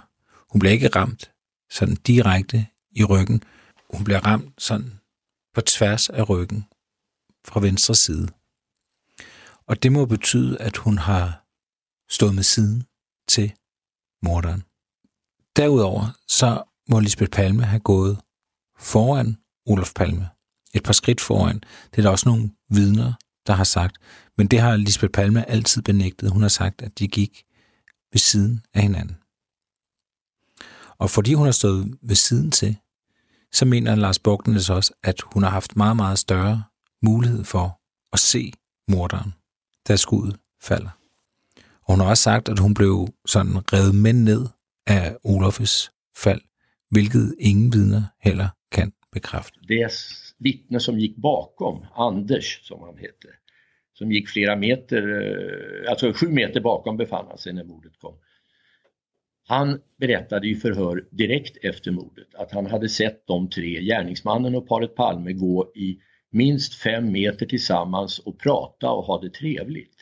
[0.50, 1.32] Hun bliver ikke ramt
[1.70, 3.44] sådan direkte i ryggen.
[3.94, 5.00] Hun bliver ramt sådan
[5.54, 6.66] på tværs af ryggen
[7.46, 8.28] fra venstre side.
[9.66, 11.46] Og det må betyde, at hun har
[12.10, 12.84] stået med siden
[13.28, 13.54] til
[14.22, 14.64] morderen.
[15.56, 18.22] Derudover så må Lisbeth Palme have gået
[18.78, 20.30] foran Olof Palme.
[20.74, 21.62] Et par skridt foran.
[21.92, 23.14] Det er der også nogle vidner,
[23.48, 23.98] der har sagt.
[24.38, 26.32] Men det har Lisbeth Palme altid benægtet.
[26.32, 27.44] Hun har sagt, at de gik
[28.12, 29.18] ved siden af hinanden.
[30.98, 32.78] Og fordi hun har stået ved siden til,
[33.52, 36.64] så mener Lars Bogdanes også, at hun har haft meget, meget større
[37.04, 37.82] mulighed for
[38.14, 38.54] at se
[38.88, 39.34] morderen,
[39.88, 40.90] da skuddet falder.
[41.58, 44.48] Og hun har også sagt, at hun blev sådan revet med ned
[44.88, 46.42] af Olofes fald,
[46.92, 48.50] hvilket ingen vidner heller
[49.12, 49.60] bekræfte.
[49.68, 49.90] Det
[50.38, 53.36] vittne som gick bakom, Anders som han hette,
[53.94, 58.16] som gick flera meter, eh, alltså sju meter bakom befann han sig när mordet kom.
[59.48, 64.68] Han berättade i förhör direkt efter mordet att han hade sett de tre, gärningsmannen och
[64.68, 66.00] paret Palme, gå i
[66.32, 69.98] minst fem meter tillsammans och prata och ha det trevligt.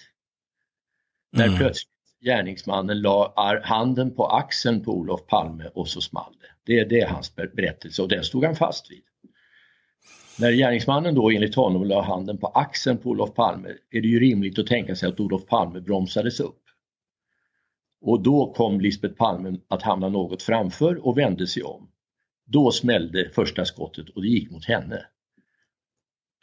[1.31, 1.57] När Mm.
[1.57, 1.93] plötsligt
[2.25, 6.56] gärningsmannen la handen på axeln på Olof Palme och så small det.
[6.67, 9.03] Det, det är hans berättelse och den stod han fast vid.
[10.39, 14.19] När gärningsmannen då enligt honom la handen på axeln på Olof Palme är det ju
[14.19, 16.61] rimligt att tänka sig att Olof Palme bromsades upp.
[18.01, 21.89] Och då kom Lisbeth Palme att hamna något framför och vände sig om.
[22.45, 25.05] Då smällde första skottet och det gick mot henne.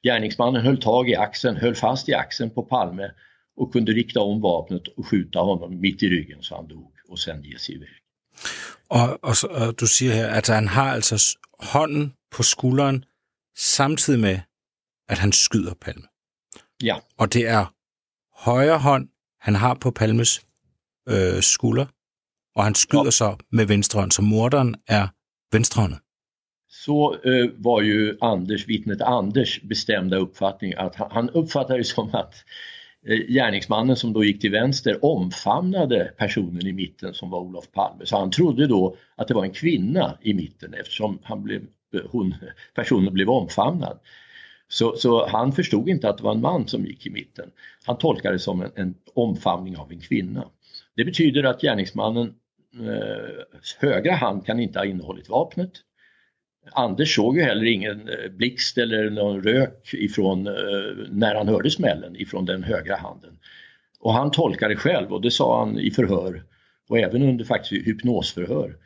[0.03, 3.11] Gärningsmannen höll tag i axeln, höll fast i axeln på Palme
[3.57, 7.19] och kunde rikta om vapnet och skjuta honom mitt i ryggen så han dog och
[7.19, 8.04] sen ge sig iväg.
[8.89, 13.05] Og, og, så, og du siger her, at han har altså hånden på skulderen,
[13.57, 14.39] samtidig med,
[15.09, 16.03] at han skyder Palme.
[16.83, 17.67] Ja, Og det er
[18.45, 19.09] højre hånd,
[19.41, 20.43] han har på Palmes
[21.09, 21.87] øh, skulder,
[22.57, 23.11] og han skyder Ja.
[23.11, 25.09] så med venstre hånd, så morderen er
[25.53, 25.99] venstrehåndet.
[26.71, 32.09] så eh, var ju Anders, vittnet Anders bestämda uppfattning att han, han uppfattade det som
[32.15, 32.41] att eh,
[33.07, 38.07] Eh, gärningsmannen som då gick till vänster omfamnade personen i mitten som var Olof Palme.
[38.07, 41.63] Så han trodde då att det var en kvinna i mitten eftersom han blev,
[41.95, 42.35] eh, hon,
[42.75, 43.99] personen blev omfamnad.
[44.69, 47.51] Så, så han förstod inte att det var en man som gick i mitten.
[47.85, 50.45] Han tolkade det som en, en omfamning av en kvinna.
[50.97, 52.35] Det betyder att gärningsmannen
[52.75, 55.73] eh, högra hand kan inte ha innehållit vapnet.
[56.73, 60.53] Anders såg ju heller ingen eh, blixt eller någon rök ifrån, eh,
[61.11, 63.39] när han hörde smällen ifrån den högra handen.
[64.01, 66.43] Och han tolkade själv och det sa han i förhör
[66.89, 68.77] och även under faktiskt hypnosförhör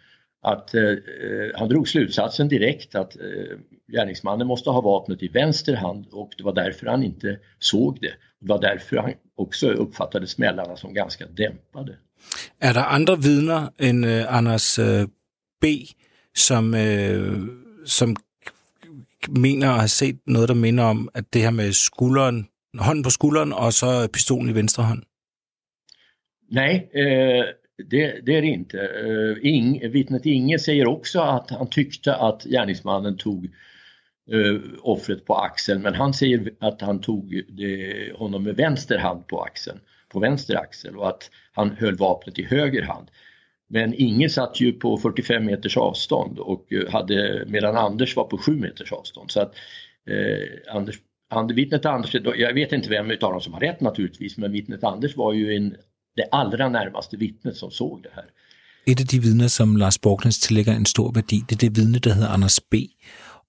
[0.42, 3.58] att eh, eh, han drog slutsatsen direkt att eh,
[3.92, 8.12] gärningsmannen måste ha vapnet i vänster hand och det var därför han inte såg det.
[8.40, 11.96] Det var därför han också uppfattade smällarna som ganska dämpade.
[12.58, 14.78] Är det andra vittnen än eh, Anders
[15.60, 15.68] B.,
[16.32, 16.74] som,
[17.88, 18.16] som
[19.28, 22.48] mener at have set noget, der minder om, at det her med skulderen,
[22.78, 25.02] hånden på skulderen, og så pistolen i venstre hånd?
[26.50, 27.44] Nej, eh,
[27.90, 28.78] det, det är det inte.
[28.78, 33.48] Eh, øh, Ing, vittnet Inge säger också att han tyckte att gärningsmannen tog
[34.28, 38.98] øh, eh, offret på axeln men han säger att han tog det, honom med vänster
[38.98, 39.80] hand på axeln,
[40.12, 43.10] på vänster axel och att han höll vapnet i höger hand.
[43.70, 48.38] Men Inge satt ju på 45 meters avstånd och eh, hade, medan Anders var på
[48.38, 49.30] 7 meters avstånd.
[49.30, 49.54] Så att
[50.10, 50.96] eh, Anders,
[51.30, 54.84] and, vittnet Anders, jag vet inte vem utav dem som har rätt naturligtvis, men vittnet
[54.84, 55.76] Anders var ju en,
[56.16, 58.24] det allra närmaste vittnet som såg det här.
[58.86, 61.98] Et af de vidner, som Lars Borknes tillægger en stor værdi, det er det vidne,
[61.98, 62.74] der hedder Anders B.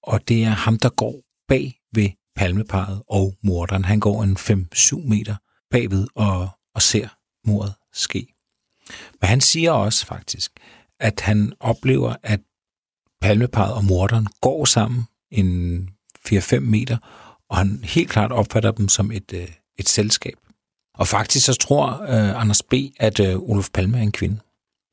[0.03, 1.13] Og det er ham, der går
[1.47, 3.85] bag ved palmeparet og morderen.
[3.85, 5.35] Han går en 5-7 meter
[5.71, 7.07] bagved og, og ser
[7.47, 8.27] mordet ske.
[9.21, 10.51] Men han siger også faktisk,
[10.99, 12.39] at han oplever, at
[13.21, 15.89] palmeparet og morderen går sammen en
[16.27, 16.97] 4-5 meter,
[17.49, 19.47] og han helt klart opfatter dem som et, øh,
[19.77, 20.35] et selskab.
[20.97, 24.39] Og faktisk så tror øh, Anders B., at øh, Olof Palme er en kvinde.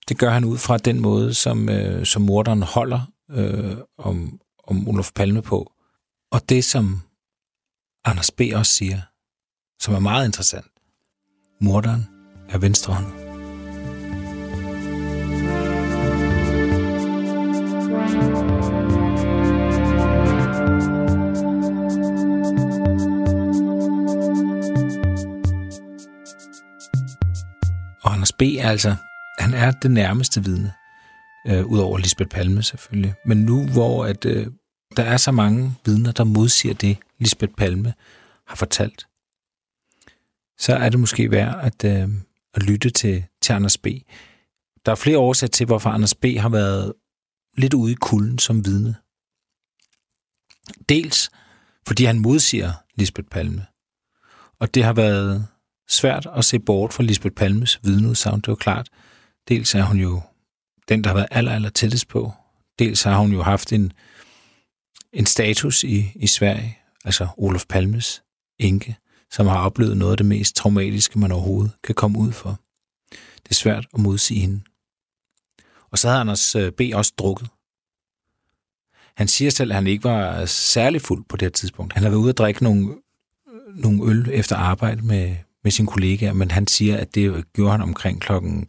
[0.09, 4.89] Det gør han ud fra den måde, som, øh, som morderen holder øh, om, om
[4.89, 5.73] Olof Palme på.
[6.33, 7.03] Og det, som
[8.05, 8.41] Anders B.
[8.55, 9.01] også siger,
[9.81, 10.67] som er meget interessant.
[11.61, 12.09] Morderen
[12.49, 13.26] er venstrehåndet.
[28.38, 28.42] B.
[28.42, 28.96] altså,
[29.38, 30.72] han er det nærmeste vidne,
[31.46, 33.14] øh, udover Lisbeth Palme selvfølgelig.
[33.27, 34.46] Men nu, hvor at, øh,
[34.96, 37.94] der er så mange vidner, der modsiger det, Lisbeth Palme
[38.46, 39.07] har fortalt,
[40.59, 42.09] så er det måske værd at, øh,
[42.55, 43.87] at lytte til, til Anders B.
[44.87, 46.25] Der er flere årsager til, hvorfor Anders B.
[46.38, 46.92] har været
[47.57, 48.94] lidt ude i kulden som vidne.
[50.88, 51.31] Dels
[51.87, 53.66] fordi han modsiger Lisbeth Palme.
[54.59, 55.46] Og det har været
[55.88, 58.40] svært at se bort fra Lisbeth Palmes vidneudsagn.
[58.40, 58.88] Det var klart,
[59.49, 60.20] dels er hun jo
[60.88, 62.33] den, der har været aller, aller tættest på.
[62.79, 63.92] Dels har hun jo haft en,
[65.12, 68.22] en status i, i Sverige, altså Olof Palmes
[68.59, 68.96] enke,
[69.31, 72.61] som har oplevet noget af det mest traumatiske, man overhovedet kan komme ud for.
[73.42, 74.61] Det er svært at modsige hende.
[75.90, 76.81] Og så havde Anders øh, B.
[76.94, 77.49] også drukket.
[79.16, 81.92] Han siger selv, at han ikke var særlig fuld på det her tidspunkt.
[81.92, 85.37] Han havde været ude at drikke nogle, øh, nogle øl efter arbejde med,
[85.67, 88.69] med sine kollegaer, men han siger, at det gjorde han omkring klokken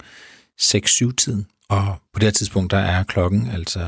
[0.62, 1.48] 6-7-tiden.
[1.70, 3.88] Og på det her tidspunkt, der er klokken altså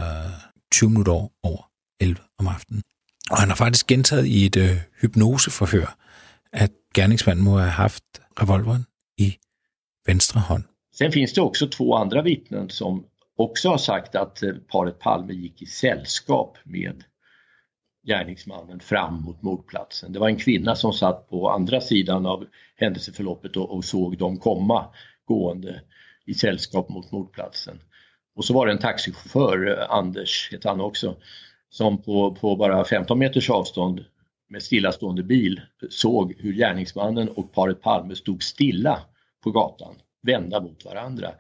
[0.72, 1.12] 20 minutter
[1.44, 1.70] over
[2.00, 2.84] 11 om aftenen.
[3.32, 5.98] Og han har faktisk gentaget i et øh, hypnoseforhør,
[6.54, 8.04] at gerningsmanden må have haft
[8.42, 8.86] revolveren
[9.18, 9.38] i
[10.06, 10.64] venstre hånd.
[10.94, 13.06] Sen finns det också två andra vittnen som
[13.38, 17.04] också har sagt att eh, paret Palme gick i sällskap med
[18.04, 20.14] gärningsmannen fram mot mordplatsen.
[20.14, 24.38] Det var en kvinna som satt på andra sidan av händelseförloppet och, och såg dem
[24.38, 24.86] komma
[25.26, 25.82] gående
[26.26, 27.80] i sällskap mot mordplatsen.
[28.36, 31.16] Och så var det en taxichaufför, eh, Anders hette han också,
[31.70, 34.06] som på, på bara 15 meters avstånd
[34.50, 39.00] med stillastående bil såg hur gärningsmannen och paret Palme stod stilla
[39.44, 41.32] på gatan, vända mot varandra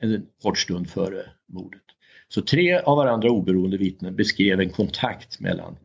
[0.00, 1.82] en kort stund före mordet.
[2.28, 5.76] Så tre av varandra oberoende vittnen beskrev en kontakt mellan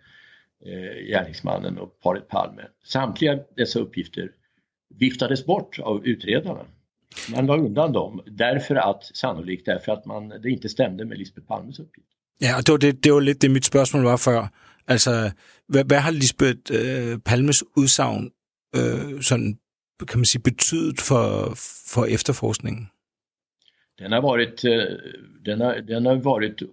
[0.66, 2.62] eh, gärningsmannen och paret Palme.
[2.84, 4.32] Samtliga dessa uppgifter
[5.00, 6.66] viftades bort av utredarna.
[7.36, 11.48] Man la undan dem därför att, sannolikt därför att man, det inte stämde med Lisbeth
[11.48, 12.08] Palmes uppgift.
[12.40, 14.48] Ja, og det var, det, det var lidt det, mit spørgsmål var før.
[14.88, 15.32] Altså,
[15.68, 18.32] hvad, hvad har Lisbeth øh, Palmes udsagn
[18.76, 19.58] øh, sådan,
[20.08, 21.54] kan man sige, betydet for,
[21.94, 22.90] for efterforskningen?
[24.00, 24.98] Den har varit, eh,
[25.46, 26.64] den har, den har varit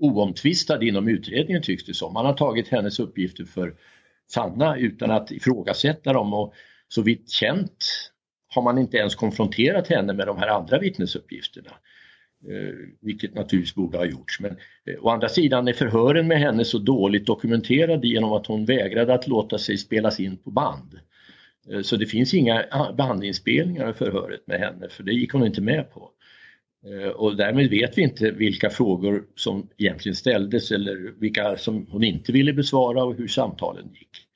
[0.00, 2.12] oomtvistad inom utredningen tycks det som.
[2.12, 3.74] Man har tagit hennes uppgifter för
[4.30, 6.54] sanna utan att ifrågasätta dem och
[6.88, 8.10] så vitt känt
[8.48, 11.70] har man inte ens konfronterat henne med de här andra vittnesuppgifterna.
[12.48, 14.40] Eh, vilket naturligtvis borde ha gjorts.
[14.40, 18.64] Men eh, å andra sidan är förhören med henne så dåligt dokumenterade genom att hon
[18.64, 21.00] vägrade att låta sig spelas in på band.
[21.70, 22.64] Eh, så det finns inga
[22.98, 26.10] bandinspelningar av förhöret med henne för det gick hon inte med på.
[26.86, 32.04] Eh, och därmed vet vi inte vilka frågor som egentligen ställdes eller vilka som hon
[32.04, 34.26] inte ville besvara och hur samtalen gick.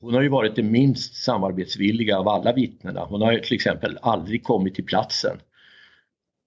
[0.00, 3.04] Hon har ju varit det minst samarbetsvilliga av alla vittnena.
[3.04, 5.40] Hon har till exempel aldrig kommit till platsen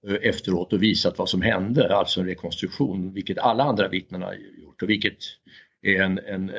[0.08, 4.34] eh, efteråt och visat vad som hände, alltså en rekonstruktion, vilket alla andra vittnen har
[4.34, 5.18] gjort och vilket
[5.82, 6.56] är en, en eh,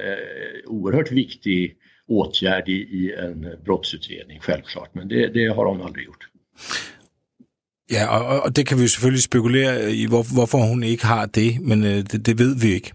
[0.66, 4.94] oerhört viktig åtgärd i, i en brottsutredning, självklart.
[4.94, 6.28] Men det, det har hon aldrig gjort.
[7.90, 11.26] Ja, og, og det kan vi jo selvfølgelig spekulere i, hvor, hvorfor hun ikke har
[11.26, 12.92] det, men øh, det, det ved vi ikke.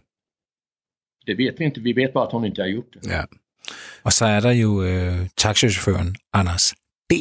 [1.27, 3.09] Det vet vi inte, vi vet bara att hon inte har gjort det.
[3.09, 3.23] Ja.
[4.03, 6.73] Og så er der jo øh, taxichaufføren Anders
[7.09, 7.13] B.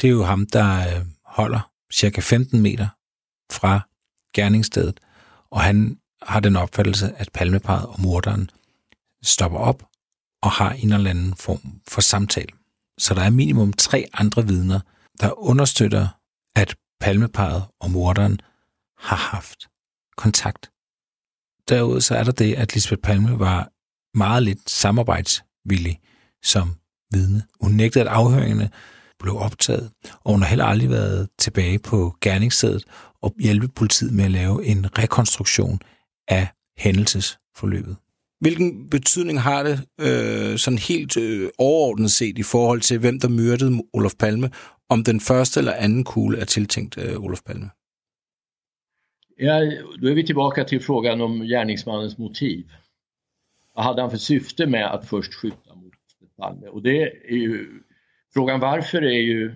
[0.00, 2.88] Det er jo ham, der øh, holder cirka 15 meter
[3.52, 3.80] fra
[4.34, 5.00] gerningsstedet,
[5.50, 8.50] og han har den opfattelse, at palmeparet og morderen
[9.22, 9.82] stopper op
[10.42, 12.52] og har en eller anden form for samtale.
[12.98, 14.80] Så der er minimum tre andre vidner,
[15.20, 16.08] der understøtter,
[16.60, 18.40] at palmeparet og morderen
[18.98, 19.68] har haft
[20.16, 20.70] kontakt.
[21.68, 23.68] Derudover så er der det, at Lisbeth Palme var
[24.18, 26.00] meget lidt samarbejdsvillig
[26.42, 26.74] som
[27.12, 27.42] vidne.
[27.60, 28.70] Hun nægtede, at afhøringerne
[29.18, 29.90] blev optaget,
[30.24, 32.84] og hun har heller aldrig været tilbage på gerningsstedet
[33.22, 35.80] og hjælpe politiet med at lave en rekonstruktion
[36.28, 37.96] af hændelsesforløbet.
[38.40, 43.28] Hvilken betydning har det øh, sådan helt øh, overordnet set i forhold til, hvem der
[43.28, 44.50] myrdede Olof Palme,
[44.90, 47.70] om den første eller anden kugle er tiltænkt øh, Olof Palme?
[49.40, 49.60] Ja,
[50.02, 52.64] då är vi tillbaka till frågan om gärningsmannens motiv.
[53.74, 55.94] Vad hade han för syfte med att först skjuta mot
[56.38, 56.66] Palme?
[56.66, 57.82] Och det är ju,
[58.34, 59.52] frågan varför är ju,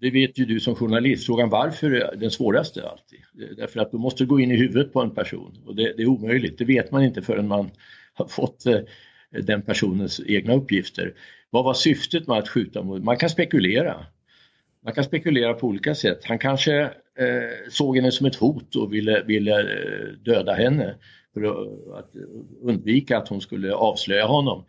[0.00, 3.20] det vet ju du som journalist, frågan varför är den svåraste alltid.
[3.56, 6.06] Därför att du måste gå in i huvudet på en person och det, det är
[6.06, 7.70] omöjligt, det vet man inte förrän man
[8.14, 8.80] har fått eh,
[9.30, 11.14] den personens egna uppgifter.
[11.50, 13.02] Vad var syftet med att skjuta mot?
[13.02, 14.06] Man kan spekulera.
[14.84, 16.24] Man kan spekulera på olika sätt.
[16.24, 20.94] Han kanske eh, såg henne som ett hot och ville, ville eh, döda henne
[21.34, 21.42] för
[21.98, 22.10] att
[22.62, 24.64] undvika att hon skulle avslöja honom.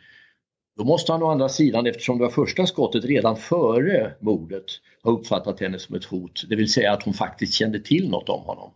[0.78, 4.66] Då måste han å andra sidan, eftersom det var första skottet redan före mordet,
[5.03, 6.43] ha uppfattat henne som ett hot.
[6.49, 8.74] Det vill säga att hon faktiskt kände till något om honom.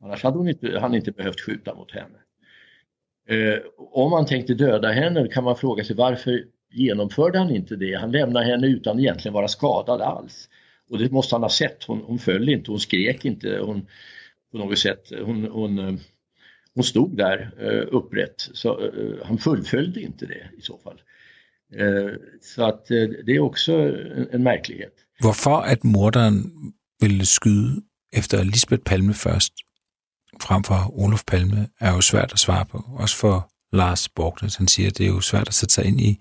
[0.00, 2.18] Annars hade hon inte, han inte behövt skjuta mot henne.
[3.28, 7.94] Eh, om man tänkte döda henne kan man fråga sig varför genomförde han inte det?
[7.94, 10.48] Han lämnade henne utan egentligen vara skadad alls.
[10.90, 11.84] Och det måste han ha sett.
[11.84, 13.58] Hon, hon föll inte, hon skrek inte.
[13.58, 13.86] Hon,
[14.52, 15.94] på något sätt, hon, hon, eh,
[16.74, 18.48] hon stod där eh, upprätt.
[18.52, 21.00] Så, eh, han fullföljde inte det i så fall.
[21.74, 22.86] Eh, så att
[23.26, 24.92] det är också en, en märklighet.
[25.20, 26.52] Hvorfor at morderen
[27.00, 29.52] ville skyde efter Lisbeth Palme først,
[30.40, 32.84] frem for Olof Palme, er jo svært at svare på.
[32.98, 34.56] Også for Lars Borgnes.
[34.56, 36.20] Han siger, at det er jo svært at sætte sig ind i,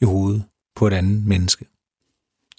[0.00, 0.44] i hovedet
[0.76, 1.66] på et andet menneske.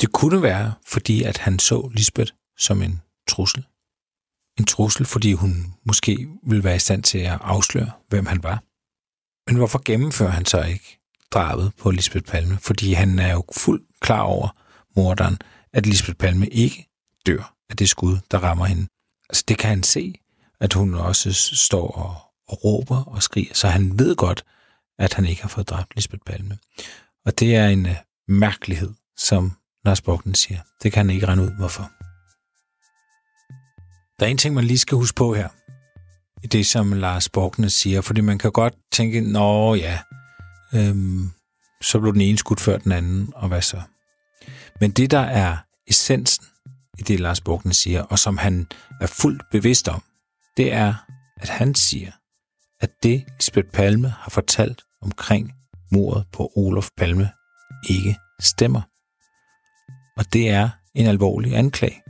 [0.01, 3.65] Det kunne være, fordi at han så Lisbeth som en trussel.
[4.59, 8.63] En trussel, fordi hun måske ville være i stand til at afsløre, hvem han var.
[9.47, 10.99] Men hvorfor gennemfører han så ikke
[11.31, 12.57] drabet på Lisbeth Palme?
[12.61, 14.49] Fordi han er jo fuldt klar over,
[14.95, 15.37] morderen,
[15.73, 16.89] at Lisbeth Palme ikke
[17.25, 18.87] dør af det skud, der rammer hende.
[19.29, 20.13] Altså det kan han se,
[20.59, 22.15] at hun også står og,
[22.47, 24.45] og råber og skriger, så han ved godt,
[24.99, 26.57] at han ikke har fået dræbt Lisbeth Palme.
[27.27, 27.95] Og det er en øh,
[28.27, 29.51] mærkelighed, som
[29.85, 30.59] Lars Borgen siger.
[30.83, 31.91] Det kan han ikke regne ud, hvorfor.
[34.19, 35.49] Der er en ting, man lige skal huske på her,
[36.43, 39.99] i det, som Lars Borgnes siger, fordi man kan godt tænke, nå ja,
[40.73, 41.31] øhm,
[41.81, 43.81] så blev den ene skudt før den anden, og hvad så?
[44.81, 45.57] Men det, der er
[45.87, 46.45] essensen
[46.99, 48.67] i det, Lars Borgnes siger, og som han
[49.01, 50.03] er fuldt bevidst om,
[50.57, 50.93] det er,
[51.37, 52.11] at han siger,
[52.79, 55.56] at det, Lisbeth Palme har fortalt omkring
[55.91, 57.29] mordet på Olof Palme,
[57.89, 58.81] ikke stemmer.
[60.17, 62.01] Og det er en alvorlig anklage.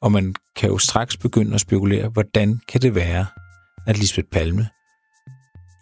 [0.00, 3.26] Og man kan jo straks begynde at spekulere, hvordan kan det være,
[3.86, 4.68] at Lisbeth Palme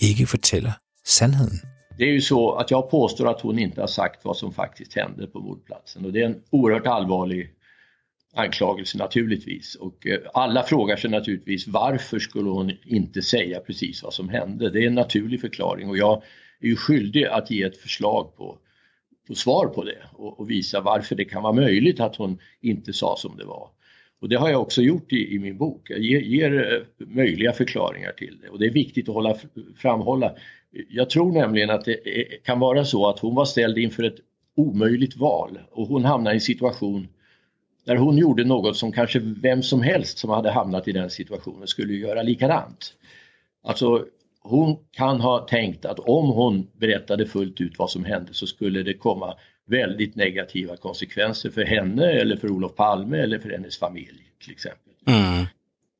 [0.00, 0.72] ikke fortæller
[1.04, 1.60] sandheden.
[1.98, 4.96] Det är ju så att jag påstår att hon inte har sagt vad som faktiskt
[4.96, 7.50] hände på mordplatsen och det är en oerhört allvarlig
[8.34, 9.74] anklagelse naturligtvis.
[9.74, 14.70] Och eh, alla frågar sig naturligtvis varför skulle hon inte säga precis vad som hände?
[14.70, 16.22] Det är en naturlig förklaring och jag
[16.60, 18.58] är ju skyldig att ge ett förslag på,
[19.28, 22.92] på svar på det och, och visa varför det kan vara möjligt att hon inte
[22.92, 23.70] sa som det var.
[24.20, 25.90] Och det har jag också gjort i, i min bok.
[25.90, 29.36] Jag ger, ger, eh, möjliga förklaringar till det och det är viktigt att hålla,
[29.76, 30.34] framhålla.
[30.88, 34.16] Jag tror nämligen att det eh, kan vara så att hon var ställd inför ett
[34.56, 37.08] omöjligt val och hon hamnade i en situation
[37.84, 41.66] där hon gjorde något som kanske vem som helst som hade hamnat i den situationen
[41.66, 42.94] skulle göra likadant.
[43.62, 44.06] Alltså
[44.44, 48.82] hon kan ha tänkt att om hon berättade fullt ut vad som hände så skulle
[48.82, 49.34] det komma
[49.66, 54.92] väldigt negativa konsekvenser för henne eller för Olof Palme eller för hennes familj till exempel.
[55.06, 55.46] Mm.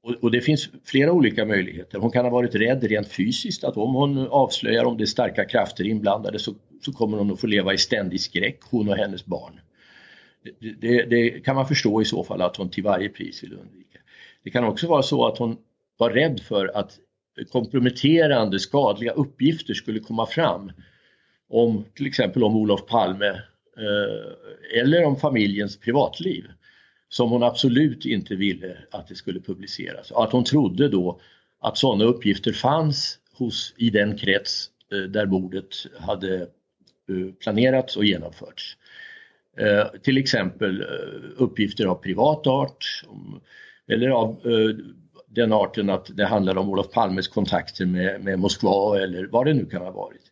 [0.02, 1.98] Och, och, det finns flera olika möjligheter.
[1.98, 5.44] Hon kan ha varit rädd rent fysiskt att om hon avslöjar om det är starka
[5.44, 9.26] krafter inblandade så, så kommer hon att få leva i ständig skräck, hon och hennes
[9.26, 9.60] barn.
[10.60, 13.52] Det, det, det, kan man förstå i så fall att hon till varje pris vill
[13.52, 13.98] undvika.
[14.42, 15.56] Det kan också vara så att hon
[15.98, 16.98] var rädd för att
[17.52, 20.72] komprometterande, skadliga uppgifter skulle komma fram
[21.48, 23.28] om till exempel om Olof Palme
[23.78, 26.44] eh, eller om familjens privatliv
[27.08, 30.12] som hon absolut inte ville att det skulle publiceras.
[30.12, 31.20] Att hon trodde då
[31.60, 38.04] att sådana uppgifter fanns hos, i den krets eh, där mordet hade eh, planerats och
[38.04, 38.76] genomförts.
[39.56, 40.86] Eh, till exempel eh,
[41.36, 43.40] uppgifter av privat art om,
[43.88, 44.40] eller av
[45.34, 49.54] den arten att det handlar om Olof Palmes kontakter med, med Moskva eller vad det
[49.54, 50.30] nu kan ha varit.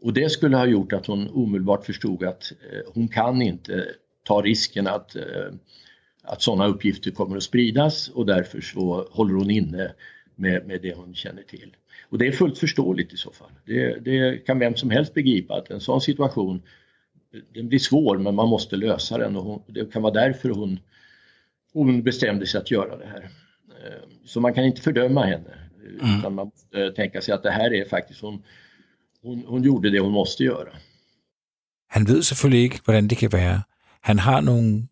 [0.00, 3.84] Och det skulle ha gjort att hon omedelbart förstod att eh, hon kan inte
[4.22, 5.52] ta risken att, eh,
[6.22, 9.92] att sådana uppgifter kommer att spridas och därför så håller hon inne
[10.34, 11.76] med, med det hon känner till.
[12.08, 13.50] Och det är fullt förståeligt i så fall.
[13.64, 16.62] Det, det kan vem som helst begripa att en sån situation
[17.54, 20.80] den blir svår men man måste lösa den och hon, det kan vara därför hon,
[21.72, 23.30] hon bestämde sig att göra det här.
[23.78, 25.58] Eh, så man kan inte fördöma henne
[26.00, 26.18] mm.
[26.18, 28.42] utan man måste tänka sig att det här är faktiskt hon,
[29.22, 30.76] hon, hon gjorde det hon måste göra.
[31.90, 33.62] Han ved selvfølgelig ikke, hvordan det kan være.
[34.02, 34.88] Han har nogle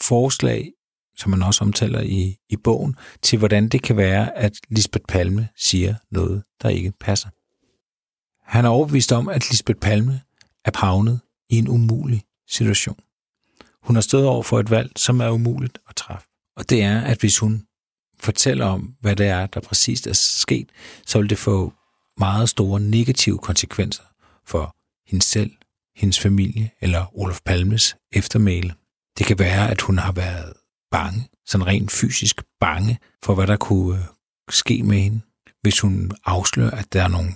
[0.00, 0.72] forslag,
[1.16, 5.48] som man også omtaler i, i bogen, til hvordan det kan være, at Lisbeth Palme
[5.56, 7.28] siger noget, der ikke passer.
[8.42, 10.20] Han er overbevist om, at Lisbeth Palme
[10.64, 11.20] er havnet
[11.50, 12.98] i en umulig situation.
[13.82, 16.28] Hun har stået over for et valg, som er umuligt at træffe.
[16.56, 17.66] Og det er, at hvis hun
[18.20, 20.68] fortæller om, hvad det er, der præcist er sket,
[21.06, 21.72] så vil det få
[22.18, 24.02] meget store negative konsekvenser
[24.44, 24.76] for
[25.10, 25.50] hende selv,
[25.96, 28.74] hendes familie eller Olof Palmes eftermæle.
[29.18, 30.52] Det kan være, at hun har været
[30.90, 34.04] bange, sådan rent fysisk bange for, hvad der kunne øh,
[34.50, 35.20] ske med hende,
[35.62, 37.30] hvis hun afslører, at der er nogle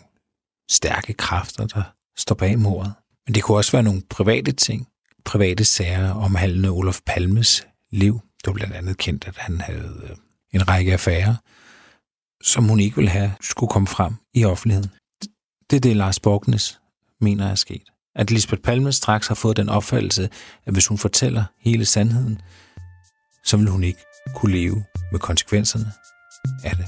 [0.70, 1.82] stærke kræfter, der
[2.16, 2.94] står bag mordet.
[3.26, 4.88] Men det kunne også være nogle private ting,
[5.24, 8.14] private sager omhandlende Olof Palmes liv.
[8.14, 10.16] Det var blandt andet kendt, at han havde øh,
[10.52, 11.34] en række affærer,
[12.42, 14.90] som hun ikke ville have skulle komme frem i offentligheden.
[15.70, 16.80] Det er det, Lars Borgnes
[17.20, 17.82] mener er sket.
[18.14, 20.28] At Lisbeth Palme straks har fået den opfattelse,
[20.66, 22.40] at hvis hun fortæller hele sandheden,
[23.44, 24.00] så vil hun ikke
[24.34, 25.92] kunne leve med konsekvenserne
[26.64, 26.86] af det.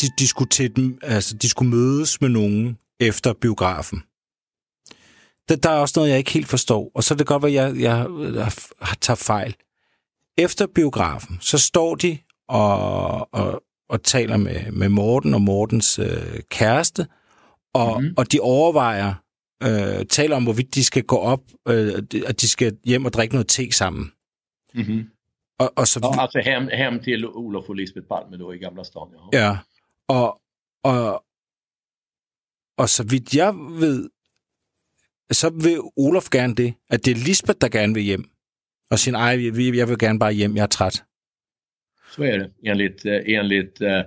[0.00, 4.02] De, de, skulle til, dem- altså, de skulle mødes med nogen efter biografen,
[5.48, 6.90] der, der er også noget, jeg ikke helt forstår.
[6.94, 9.54] Og så er det godt, at jeg, jeg, jeg har taget fejl.
[10.38, 16.40] Efter biografen, så står de og, og, og taler med, med Morten og Mortens øh,
[16.50, 17.06] kæreste,
[17.74, 18.14] og, mm-hmm.
[18.16, 19.14] og de overvejer,
[19.62, 23.34] øh, taler om, hvorvidt de skal gå op, øh, at de skal hjem og drikke
[23.34, 24.12] noget te sammen.
[24.74, 25.04] Mhm.
[25.58, 28.84] Og, og så, Ja, alltså hem, hem till Olof och Lisbeth Palme då i Gamla
[28.84, 29.08] stan.
[29.12, 29.44] Jaha.
[29.44, 29.58] Ja,
[30.16, 30.40] og,
[30.82, 31.24] og,
[32.76, 34.10] og så vidt jeg ved,
[35.32, 38.24] så vil Olof gerne det, at det er Lisbeth, der gerne vil hjem.
[38.90, 39.44] Og sin ej,
[39.76, 41.04] jeg vil gerne bare hjem, jeg er træt.
[42.12, 44.04] Så är det enligt, eh, enligt eh,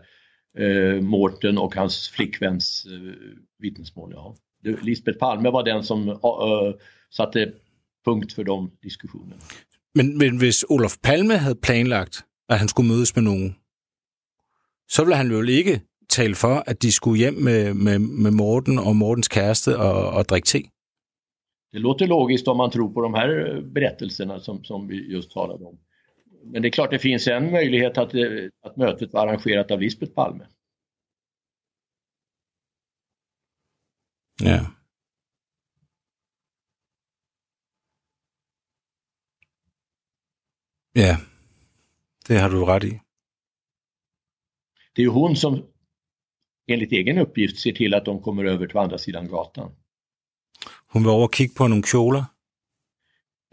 [0.58, 3.14] eh, Mårten och hans flickväns eh,
[3.60, 4.14] vittnesmål.
[4.16, 4.36] Ja.
[4.82, 6.74] Lisbeth Palme var den som eh,
[7.12, 7.54] satte
[8.06, 9.42] punkt för de diskussionerna.
[9.96, 13.56] Men, men hvis Olof Palme havde planlagt, at han skulle mødes med nogen,
[14.90, 15.82] så ville han jo ikke
[16.14, 20.30] tale for, at de skulle hjem med, med, med Morten og Mortens kæreste og, og
[20.30, 20.62] drikke te.
[21.74, 25.32] Det låter logiskt om man tror på de här eh, berättelserna som, som vi just
[25.32, 25.78] talade om.
[26.44, 29.82] Men det är klart det finns en möjlighet att, eh, att mötet var arrangerat av
[29.82, 30.48] Lisbeth Palme.
[34.44, 34.66] Ja.
[40.96, 41.18] Ja,
[42.28, 43.02] det har du ret i.
[44.96, 45.73] Det är ju hon som
[46.68, 49.72] enligt egen uppgift ser till att de kommer över till andra sidan gatan.
[50.94, 52.26] Hun vil over og kigge på nogle kjoler.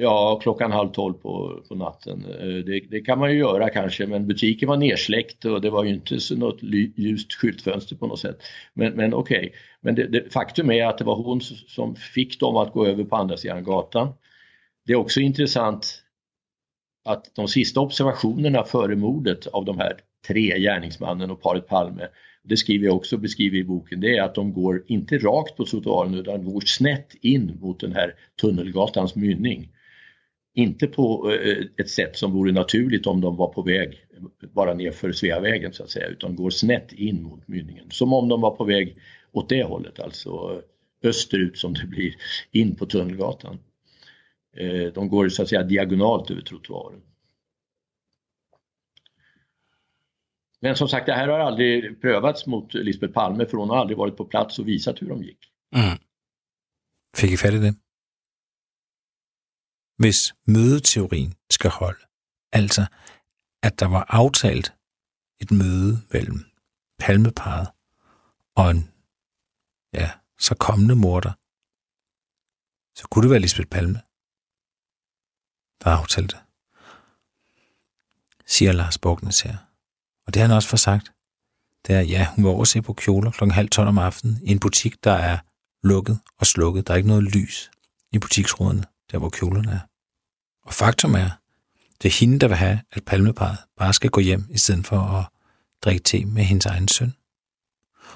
[0.01, 2.25] Ja, klockan halv tolv på, på natten.
[2.25, 5.85] Eh, Det, det kan man ju göra kanske, men butiken var nersläckt och det var
[5.85, 6.63] ju inte så något
[6.97, 8.39] ljust skyltfönster på något sätt.
[8.75, 12.57] Men, men okej, men det, det, faktum är att det var hon som fick dem
[12.57, 14.09] att gå över på andra sidan gatan.
[14.87, 16.03] Det är också intressant
[17.05, 22.09] att de sista observationerna före mordet av de här tre gärningsmannen och paret Palme,
[22.43, 25.65] det skriver jag också beskriver i boken, det är att de går inte rakt på
[25.65, 29.69] trottoaren utan går snett in mot den här tunnelgatans mynning.
[30.55, 34.05] Inte på eh, ett sätt som vore naturligt om de var på väg
[34.55, 37.91] bara nerför Sveavägen så att säga, utan går snett in mot mynningen.
[37.91, 38.97] Som om de var på väg
[39.33, 40.63] åt det hållet, alltså
[41.05, 42.15] österut som det blir,
[42.53, 43.59] in på Tunnelgatan.
[44.57, 47.01] Eh, De går så att säga diagonalt över trottoaren.
[50.63, 53.99] Men som sagt, det här har aldrig prövats mot Lisbeth Palme för hon har aldrig
[53.99, 55.39] varit på plats och visat hur de gick.
[55.77, 55.99] Mm.
[57.17, 57.75] Fik I fat i det?
[59.99, 62.01] Hvis mødeteorien skal holde,
[62.53, 62.87] altså
[63.63, 64.73] at der var aftalt
[65.41, 66.45] et møde mellem
[66.99, 67.69] palmeparet
[68.55, 68.91] og en,
[69.93, 71.33] ja, så kommende morder,
[72.99, 74.01] så kunne det være Lisbeth Palme,
[75.85, 76.43] der aftalte det.
[78.47, 79.70] Siger Lars Borgnes her.
[80.27, 81.13] Og det har han også forsagt.
[81.87, 84.51] Det er, ja, hun var over se på kjoler klokken halv tolv om aftenen i
[84.51, 85.39] en butik, der er
[85.83, 86.87] lukket og slukket.
[86.87, 87.71] Der er ikke noget lys
[88.13, 89.81] i butiksruderne, der hvor kjolerne er.
[90.67, 91.31] Og faktum er,
[92.03, 94.99] det er hende, der vil have, at palmeparet bare skal gå hjem, i stedet for
[95.01, 95.25] at
[95.85, 97.15] drikke te med hendes egen søn.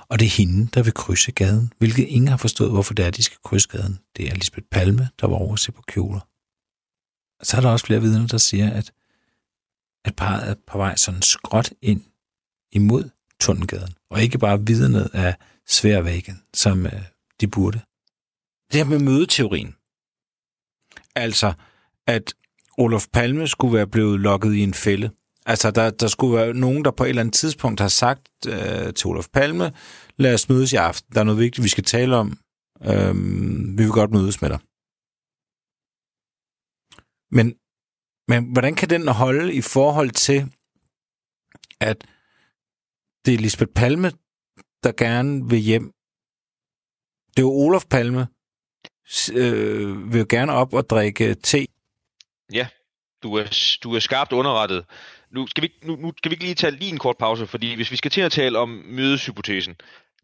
[0.09, 3.11] Og det er hende, der vil krydse gaden, hvilket ingen har forstået, hvorfor det er,
[3.11, 3.99] de skal krydse gaden.
[4.17, 6.21] Det er Lisbeth Palme, der var over at se på kjoler.
[7.41, 8.93] Og så er der også flere vidner, der siger, at,
[10.05, 12.03] at parret er på vej sådan skråt ind
[12.73, 15.37] imod Tundengaden, og ikke bare videre ned af
[15.67, 17.03] Sværvæggen, som øh,
[17.41, 17.81] de burde.
[18.73, 19.75] Det her med mødeteorien.
[21.15, 21.53] Altså,
[22.07, 22.35] at
[22.79, 25.11] Olof Palme skulle være blevet lokket i en fælde.
[25.47, 28.95] Altså, der, der skulle være nogen, der på et eller andet tidspunkt har sagt øh,
[28.95, 29.73] til Olof Palme,
[30.17, 31.15] lad os mødes i aften.
[31.15, 32.39] Der er noget vigtigt, vi skal tale om.
[32.85, 33.15] Øh,
[33.79, 34.59] vi vil godt mødes med dig.
[37.31, 37.55] Men,
[38.29, 40.53] men hvordan kan den holde i forhold til,
[41.81, 42.05] at
[43.25, 44.11] det er Lisbeth Palme,
[44.83, 45.93] der gerne vil hjem?
[47.31, 48.27] Det er jo Olof Palme,
[49.35, 51.67] øh, vil jo gerne op og drikke te.
[52.53, 52.67] Ja,
[53.23, 54.85] du er, du er skarpt underrettet.
[55.31, 57.75] Nu skal, vi, nu, nu skal vi ikke lige tage lige en kort pause, fordi
[57.75, 59.75] hvis vi skal til at tale om mødeshypotesen,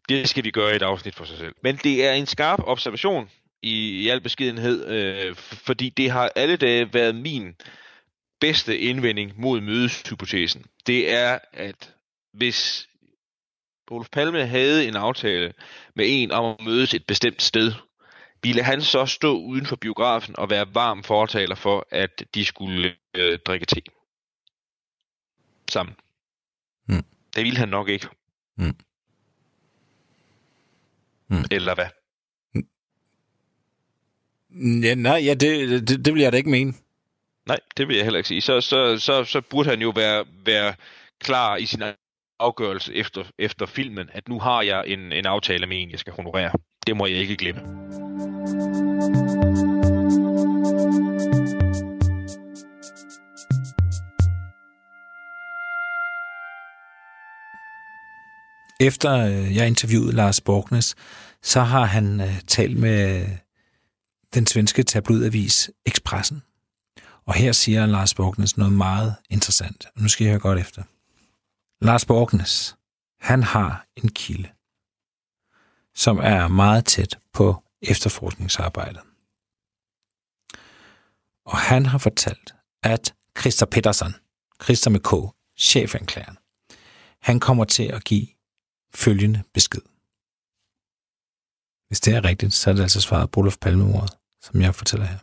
[0.09, 1.55] det skal vi gøre i et afsnit for sig selv.
[1.63, 3.29] Men det er en skarp observation
[3.61, 7.55] i, i al beskedenhed, øh, fordi det har alle dage været min
[8.41, 10.65] bedste indvending mod mødeshypotesen.
[10.87, 11.93] Det er, at
[12.33, 12.87] hvis
[13.91, 15.53] Olof Palme havde en aftale
[15.95, 17.73] med en om at mødes et bestemt sted,
[18.43, 22.95] ville han så stå uden for biografen og være varm fortaler for, at de skulle
[23.15, 23.81] øh, drikke te
[25.71, 25.95] sammen?
[26.85, 27.03] Mm.
[27.35, 28.07] Det ville han nok ikke.
[28.57, 28.75] Mm.
[31.27, 31.45] Mm.
[31.51, 31.87] Eller hvad?
[34.83, 36.73] Ja, nej, ja, det, det, det vil jeg da ikke mene.
[37.47, 38.41] Nej, det vil jeg heller ikke sige.
[38.41, 40.73] Så, så, så, så burde han jo være, være
[41.21, 41.83] klar i sin
[42.39, 46.13] afgørelse efter, efter filmen, at nu har jeg en, en aftale med en, jeg skal
[46.13, 46.51] honorere.
[46.87, 47.61] Det må jeg ikke glemme.
[58.79, 60.95] Efter øh, jeg interviewede Lars Borgnes,
[61.41, 63.25] så har han øh, talt med
[64.33, 66.41] den svenske tabloidavis Expressen.
[67.31, 69.87] Og her siger Lars Borgnes noget meget interessant.
[69.95, 70.83] Nu skal jeg høre godt efter.
[71.85, 72.75] Lars Borgnes,
[73.19, 74.49] han har en kilde,
[75.95, 79.01] som er meget tæt på efterforskningsarbejdet.
[81.45, 84.15] Og han har fortalt, at Christer Petersen,
[84.63, 85.11] Christer med K,
[85.59, 86.37] chefanklageren,
[87.21, 88.27] han kommer til at give
[88.93, 89.81] følgende besked.
[91.87, 94.07] Hvis det er rigtigt, så er det altså svaret på Olof palme
[94.41, 95.17] som jeg fortæller her.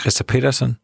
[0.00, 0.76] Christa Petersen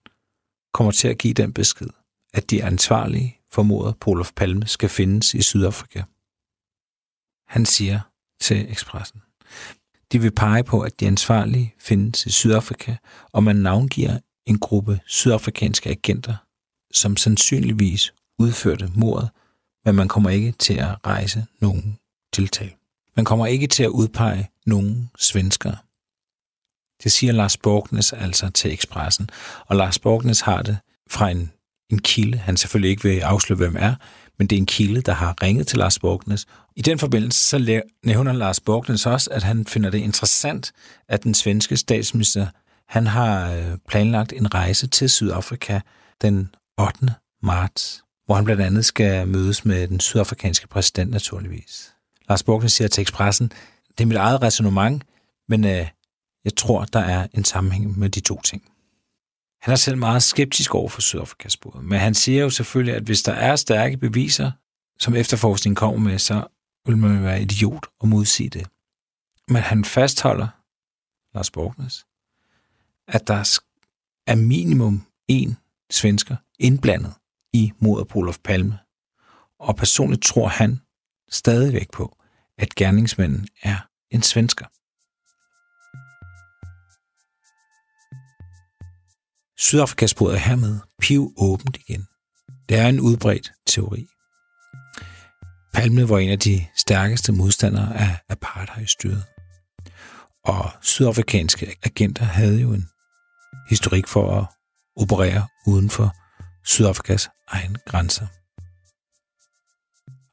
[0.72, 1.88] kommer til at give den besked,
[2.34, 6.02] at de ansvarlige for mordet på Olof Palme skal findes i Sydafrika.
[7.48, 8.00] Han siger
[8.40, 9.22] til Expressen,
[10.12, 12.96] de vil pege på, at de ansvarlige findes i Sydafrika,
[13.32, 16.36] og man navngiver en gruppe sydafrikanske agenter,
[16.92, 19.30] som sandsynligvis udførte mordet,
[19.84, 21.98] men man kommer ikke til at rejse nogen
[22.32, 22.72] tiltale.
[23.16, 25.76] Man kommer ikke til at udpege nogen svenskere.
[27.04, 29.30] Det siger Lars Borgnes altså til Expressen,
[29.66, 30.78] og Lars Borgnes har det
[31.10, 31.52] fra en,
[31.90, 33.94] en kilde, han selvfølgelig ikke vil afsløre, hvem er,
[34.38, 36.46] men det er en kilde, der har ringet til Lars Borgnes.
[36.76, 40.72] I den forbindelse så nævner Lars Borgnes også, at han finder det interessant,
[41.08, 42.46] at den svenske statsminister
[42.88, 45.80] han har øh, planlagt en rejse til Sydafrika
[46.22, 47.14] den 8.
[47.42, 51.92] marts, hvor han blandt andet skal mødes med den sydafrikanske præsident naturligvis.
[52.28, 53.52] Lars Borgnes siger til Expressen,
[53.98, 55.02] det er mit eget resonemang,
[55.48, 55.86] men øh,
[56.44, 58.62] jeg tror, der er en sammenhæng med de to ting.
[59.62, 63.02] Han er selv meget skeptisk over for Sydafrikas spor, men han siger jo selvfølgelig, at
[63.02, 64.52] hvis der er stærke beviser,
[64.98, 66.46] som efterforskningen kommer med, så
[66.86, 68.66] vil man være idiot og modsige det.
[69.48, 70.48] Men han fastholder,
[71.34, 72.06] Lars Borgnes,
[73.08, 73.60] at der
[74.26, 75.56] er minimum en
[75.90, 77.14] svensker indblandet
[77.52, 78.78] i mordet på Olof Palme.
[79.58, 80.80] Og personligt tror han
[81.30, 82.18] stadigvæk på,
[82.58, 83.76] at gerningsmanden er
[84.10, 84.66] en svensker.
[89.64, 92.06] Sydafrikasporet er hermed piv åbent igen.
[92.68, 94.06] Det er en udbredt teori.
[95.74, 99.24] Palme var en af de stærkeste modstandere af apartheidstyret.
[100.44, 102.88] Og sydafrikanske agenter havde jo en
[103.68, 104.46] historik for at
[104.96, 106.14] operere uden for
[106.64, 108.26] Sydafrikas egen grænser.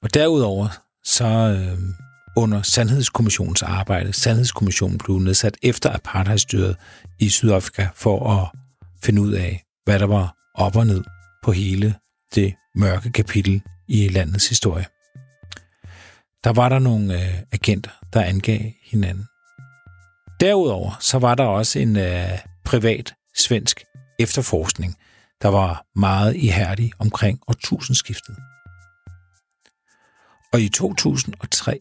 [0.04, 0.68] Og derudover
[1.04, 1.80] så øh,
[2.38, 6.76] under Sandhedskommissionens arbejde, Sandhedskommissionen blev nedsat efter apartheidstyret
[7.20, 8.61] i Sydafrika for at
[9.04, 11.04] finde ud af, hvad der var op og ned
[11.44, 11.96] på hele
[12.36, 14.86] det mørke kapitel i landets historie.
[16.44, 19.26] Der var der nogle øh, agenter, der angav hinanden.
[20.40, 23.84] Derudover så var der også en øh, privat svensk
[24.20, 24.96] efterforskning,
[25.42, 28.36] der var meget ihærdig omkring årtusindskiftet.
[30.54, 31.80] Og i 2003,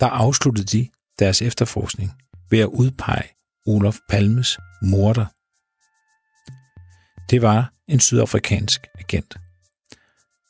[0.00, 0.88] der afsluttede de
[1.18, 2.12] deres efterforskning
[2.50, 3.28] ved at udpege
[3.66, 5.26] Olof Palmes morder
[7.30, 9.36] det var en sydafrikansk agent.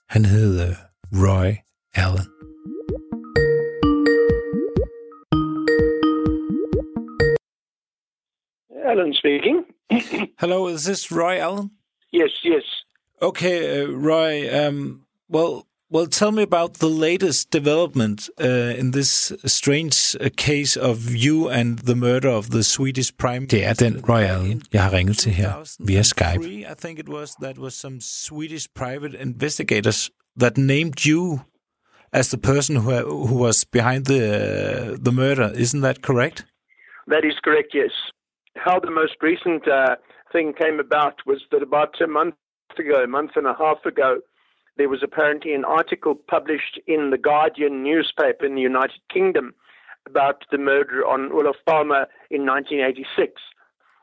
[0.08, 0.76] Han hed øh,
[1.12, 1.52] Roy
[1.94, 2.26] Allen.
[8.90, 9.64] Allen speaking.
[10.40, 11.70] Hello, is this Roy Allen?
[12.12, 12.84] Yes, yes.
[13.22, 14.48] Okay, uh, Roy.
[14.48, 20.76] Um, well, well, tell me about the latest development uh, in this strange uh, case
[20.76, 23.46] of you and the murder of the Swedish prime.
[23.46, 25.48] Det er den Royal, jeg har ringet til her
[25.86, 26.44] via Skype.
[26.72, 31.38] I think it was that was some Swedish private investigators that named you
[32.12, 32.90] as the person who
[33.28, 35.48] who was behind the uh, the murder.
[35.64, 36.38] Isn't that correct?
[37.12, 37.70] That is correct.
[37.74, 37.92] Yes.
[38.66, 39.94] How the most recent uh,
[40.32, 42.34] thing came about was that about a month
[42.78, 44.10] ago, a month and a half ago
[44.76, 49.54] there was apparently an article published in the Guardian newspaper in the United Kingdom
[50.06, 53.40] about the murder on Olaf Palmer in 1986.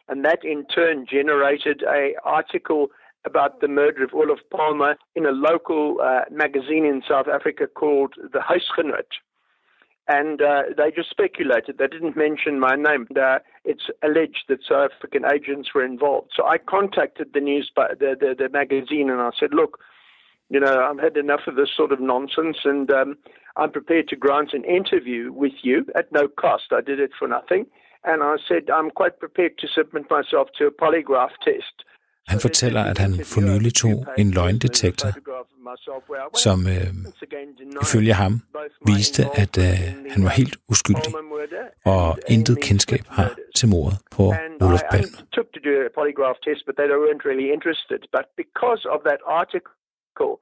[0.07, 2.87] And that in turn generated a article
[3.25, 8.15] about the murder of Olaf Palmer in a local uh, magazine in South Africa called
[8.33, 9.05] The Huisgenoot.
[10.07, 11.77] And uh, they just speculated.
[11.77, 13.07] They didn't mention my name.
[13.15, 16.31] Uh, it's alleged that South African agents were involved.
[16.35, 19.79] So I contacted the news, the, the, the magazine, and I said, "Look,
[20.53, 23.17] you know, I've had enough of this sort of nonsense, and um,
[23.55, 26.67] I'm prepared to grant an interview with you at no cost.
[26.71, 27.65] I did it for nothing.
[28.03, 31.75] And I said, I'm quite prepared to submit myself to a polygraph test
[32.27, 35.09] Han fortæller, at han for nylig tog en løgndetektor,
[36.37, 36.87] som øh,
[37.81, 38.33] ifølge ham
[38.87, 41.13] viste, at øh, han var helt uskyldig
[41.85, 44.23] og intet kendskab har til mordet på
[44.61, 45.17] Olof Palme.
[50.11, 50.39] Article,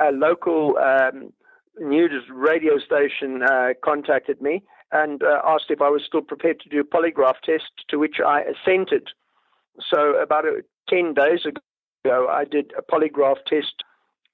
[0.00, 1.32] a local um,
[1.78, 6.68] news radio station uh, contacted me and uh, asked if I was still prepared to
[6.68, 9.08] do a polygraph test, to which I assented.
[9.88, 13.84] So about uh, 10 days ago, I did a polygraph test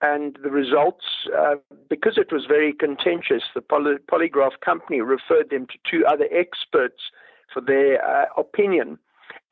[0.03, 1.05] and the results,
[1.37, 1.57] uh,
[1.89, 7.03] because it was very contentious, the poly- polygraph company referred them to two other experts
[7.53, 8.99] for their uh, opinion.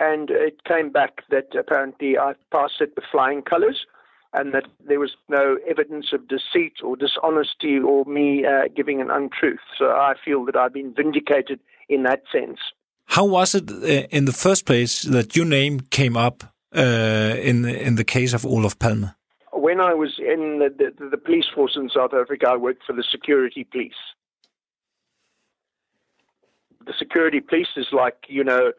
[0.00, 3.86] And it came back that apparently I passed it with flying colors
[4.34, 9.10] and that there was no evidence of deceit or dishonesty or me uh, giving an
[9.10, 9.60] untruth.
[9.78, 12.58] So I feel that I've been vindicated in that sense.
[13.06, 16.42] How was it uh, in the first place that your name came up
[16.74, 19.14] uh, in in the case of Olaf Palme?
[19.52, 20.68] When I was in the,
[20.98, 24.02] the, the police force in South Africa, I worked for the security police.
[26.86, 28.72] The security police is like, you know,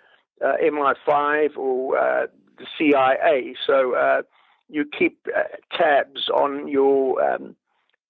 [0.44, 2.28] uh, MI5 or uh,
[2.58, 3.56] the CIA.
[3.66, 4.22] So uh,
[4.70, 5.44] you keep uh,
[5.78, 7.56] tabs on your um,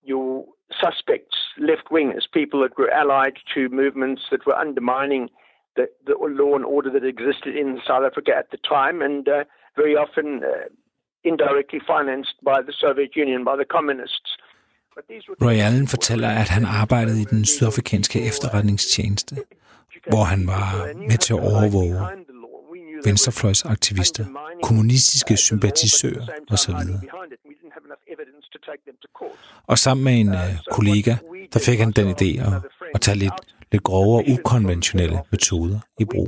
[0.04, 0.46] your
[0.82, 5.30] suspects, left wingers, people that were allied to movements that were undermining
[5.76, 9.44] the, the law and order that existed in South Africa at the time, and uh,
[9.76, 10.70] very often uh,
[11.24, 14.38] indirectly financed by the Soviet Union, by the communists.
[15.42, 19.36] Roy Allen fortæller, at han arbejdede i den sydafrikanske efterretningstjeneste,
[20.10, 22.00] hvor han var med til at overvåge
[23.06, 24.26] venstrefløjsaktivister,
[24.64, 26.76] kommunistiske sympatisører osv.
[29.68, 31.14] Og sammen med en øh, kollega,
[31.54, 32.54] der fik han den idé at,
[32.96, 33.40] at tage lidt,
[33.72, 36.28] lidt grovere, ukonventionelle metoder i brug.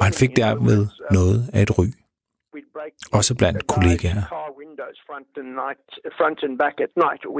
[0.00, 1.86] Og han fik dermed noget af et ry.
[3.12, 4.22] Også blandt kollegaer.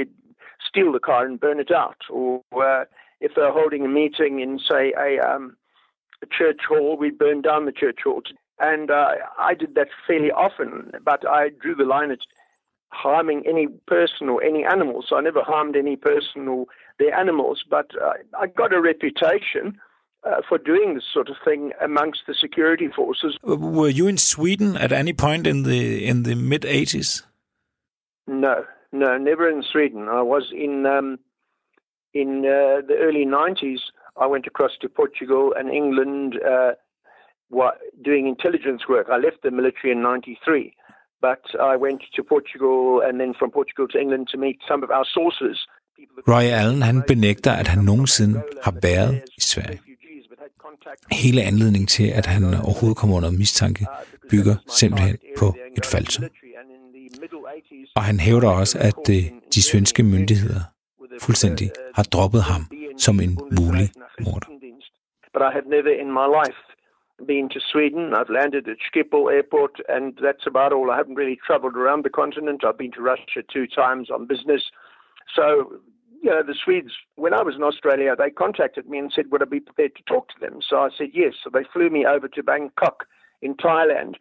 [0.00, 0.08] At
[0.70, 2.00] steal the car and burn it out.
[2.10, 2.84] Or uh,
[3.20, 5.56] if they're holding a meeting in, say, a, um,
[6.22, 8.22] a church hall, we burn down the church hall.
[8.60, 12.18] And uh, I did that fairly often, but I drew the line at
[12.90, 15.02] harming any person or any animal.
[15.08, 16.66] So I never harmed any person or
[16.98, 19.80] their animals, but uh, I got a reputation
[20.24, 23.36] uh, for doing this sort of thing amongst the security forces.
[23.42, 27.22] Were you in Sweden at any point in the in the mid 80s?
[28.26, 30.08] No, no, never in Sweden.
[30.08, 31.18] I was in um,
[32.12, 33.80] in uh, the early 90s.
[34.16, 36.72] I went across to Portugal and England uh,
[38.08, 39.06] doing intelligence work.
[39.16, 40.72] I left the military in 93,
[41.20, 41.42] but
[41.72, 45.04] I went to Portugal and then from Portugal to England to meet some of our
[45.04, 45.56] sources.
[46.28, 49.80] Roy Allen han benægter, at han nogensinde har været i Sverige.
[51.12, 53.86] Hele anledningen til, at han overhovedet kommer under mistanke,
[54.30, 56.20] bygger simpelthen på et falsk.
[57.96, 59.06] Og han hævder også, at
[59.54, 60.60] de svenske myndigheder
[61.20, 62.62] fuldstændig har droppet ham
[62.98, 63.88] som en mulig
[64.24, 64.48] morder.
[65.32, 66.60] But I have never in my life
[67.26, 68.14] been to Sweden.
[68.14, 70.90] I've landed at Schiphol Airport, and that's about all.
[70.90, 72.64] I haven't really traveled around the continent.
[72.64, 74.62] I've been to Russia two times on business.
[75.34, 75.80] So,
[76.22, 79.42] you know, the Swedes, when I was in Australia, they contacted me and said, would
[79.42, 80.60] I be prepared to talk to them?
[80.68, 81.34] So I said yes.
[81.42, 83.06] So they flew me over to Bangkok
[83.42, 84.16] in Thailand,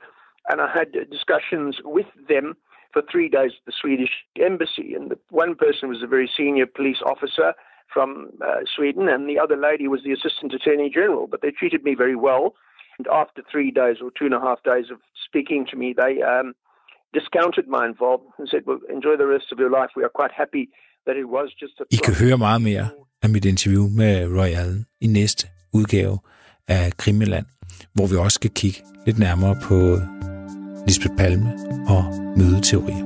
[0.47, 2.55] and I had discussions with them
[2.93, 4.93] for three days at the Swedish embassy.
[4.93, 7.53] And the one person was a very senior police officer
[7.93, 11.27] from uh, Sweden, and the other lady was the assistant attorney general.
[11.27, 12.55] But they treated me very well.
[12.99, 16.13] And after three days or two and a half days of speaking to me, they
[16.33, 16.47] um,
[17.17, 19.91] discounted my involvement and said, "Well, enjoy the rest of your life.
[19.99, 20.63] We are quite happy
[21.05, 22.87] that it was just a." I kan høre meget mere
[23.23, 26.15] af mit interview med Roy Allen i næste udgave
[26.67, 27.45] af Krimiland,
[27.95, 29.77] hvor vi også skal kigge lidt nærmere på
[30.87, 31.49] Lisbeth Palme
[31.95, 32.03] og
[32.37, 33.05] mødeteorier.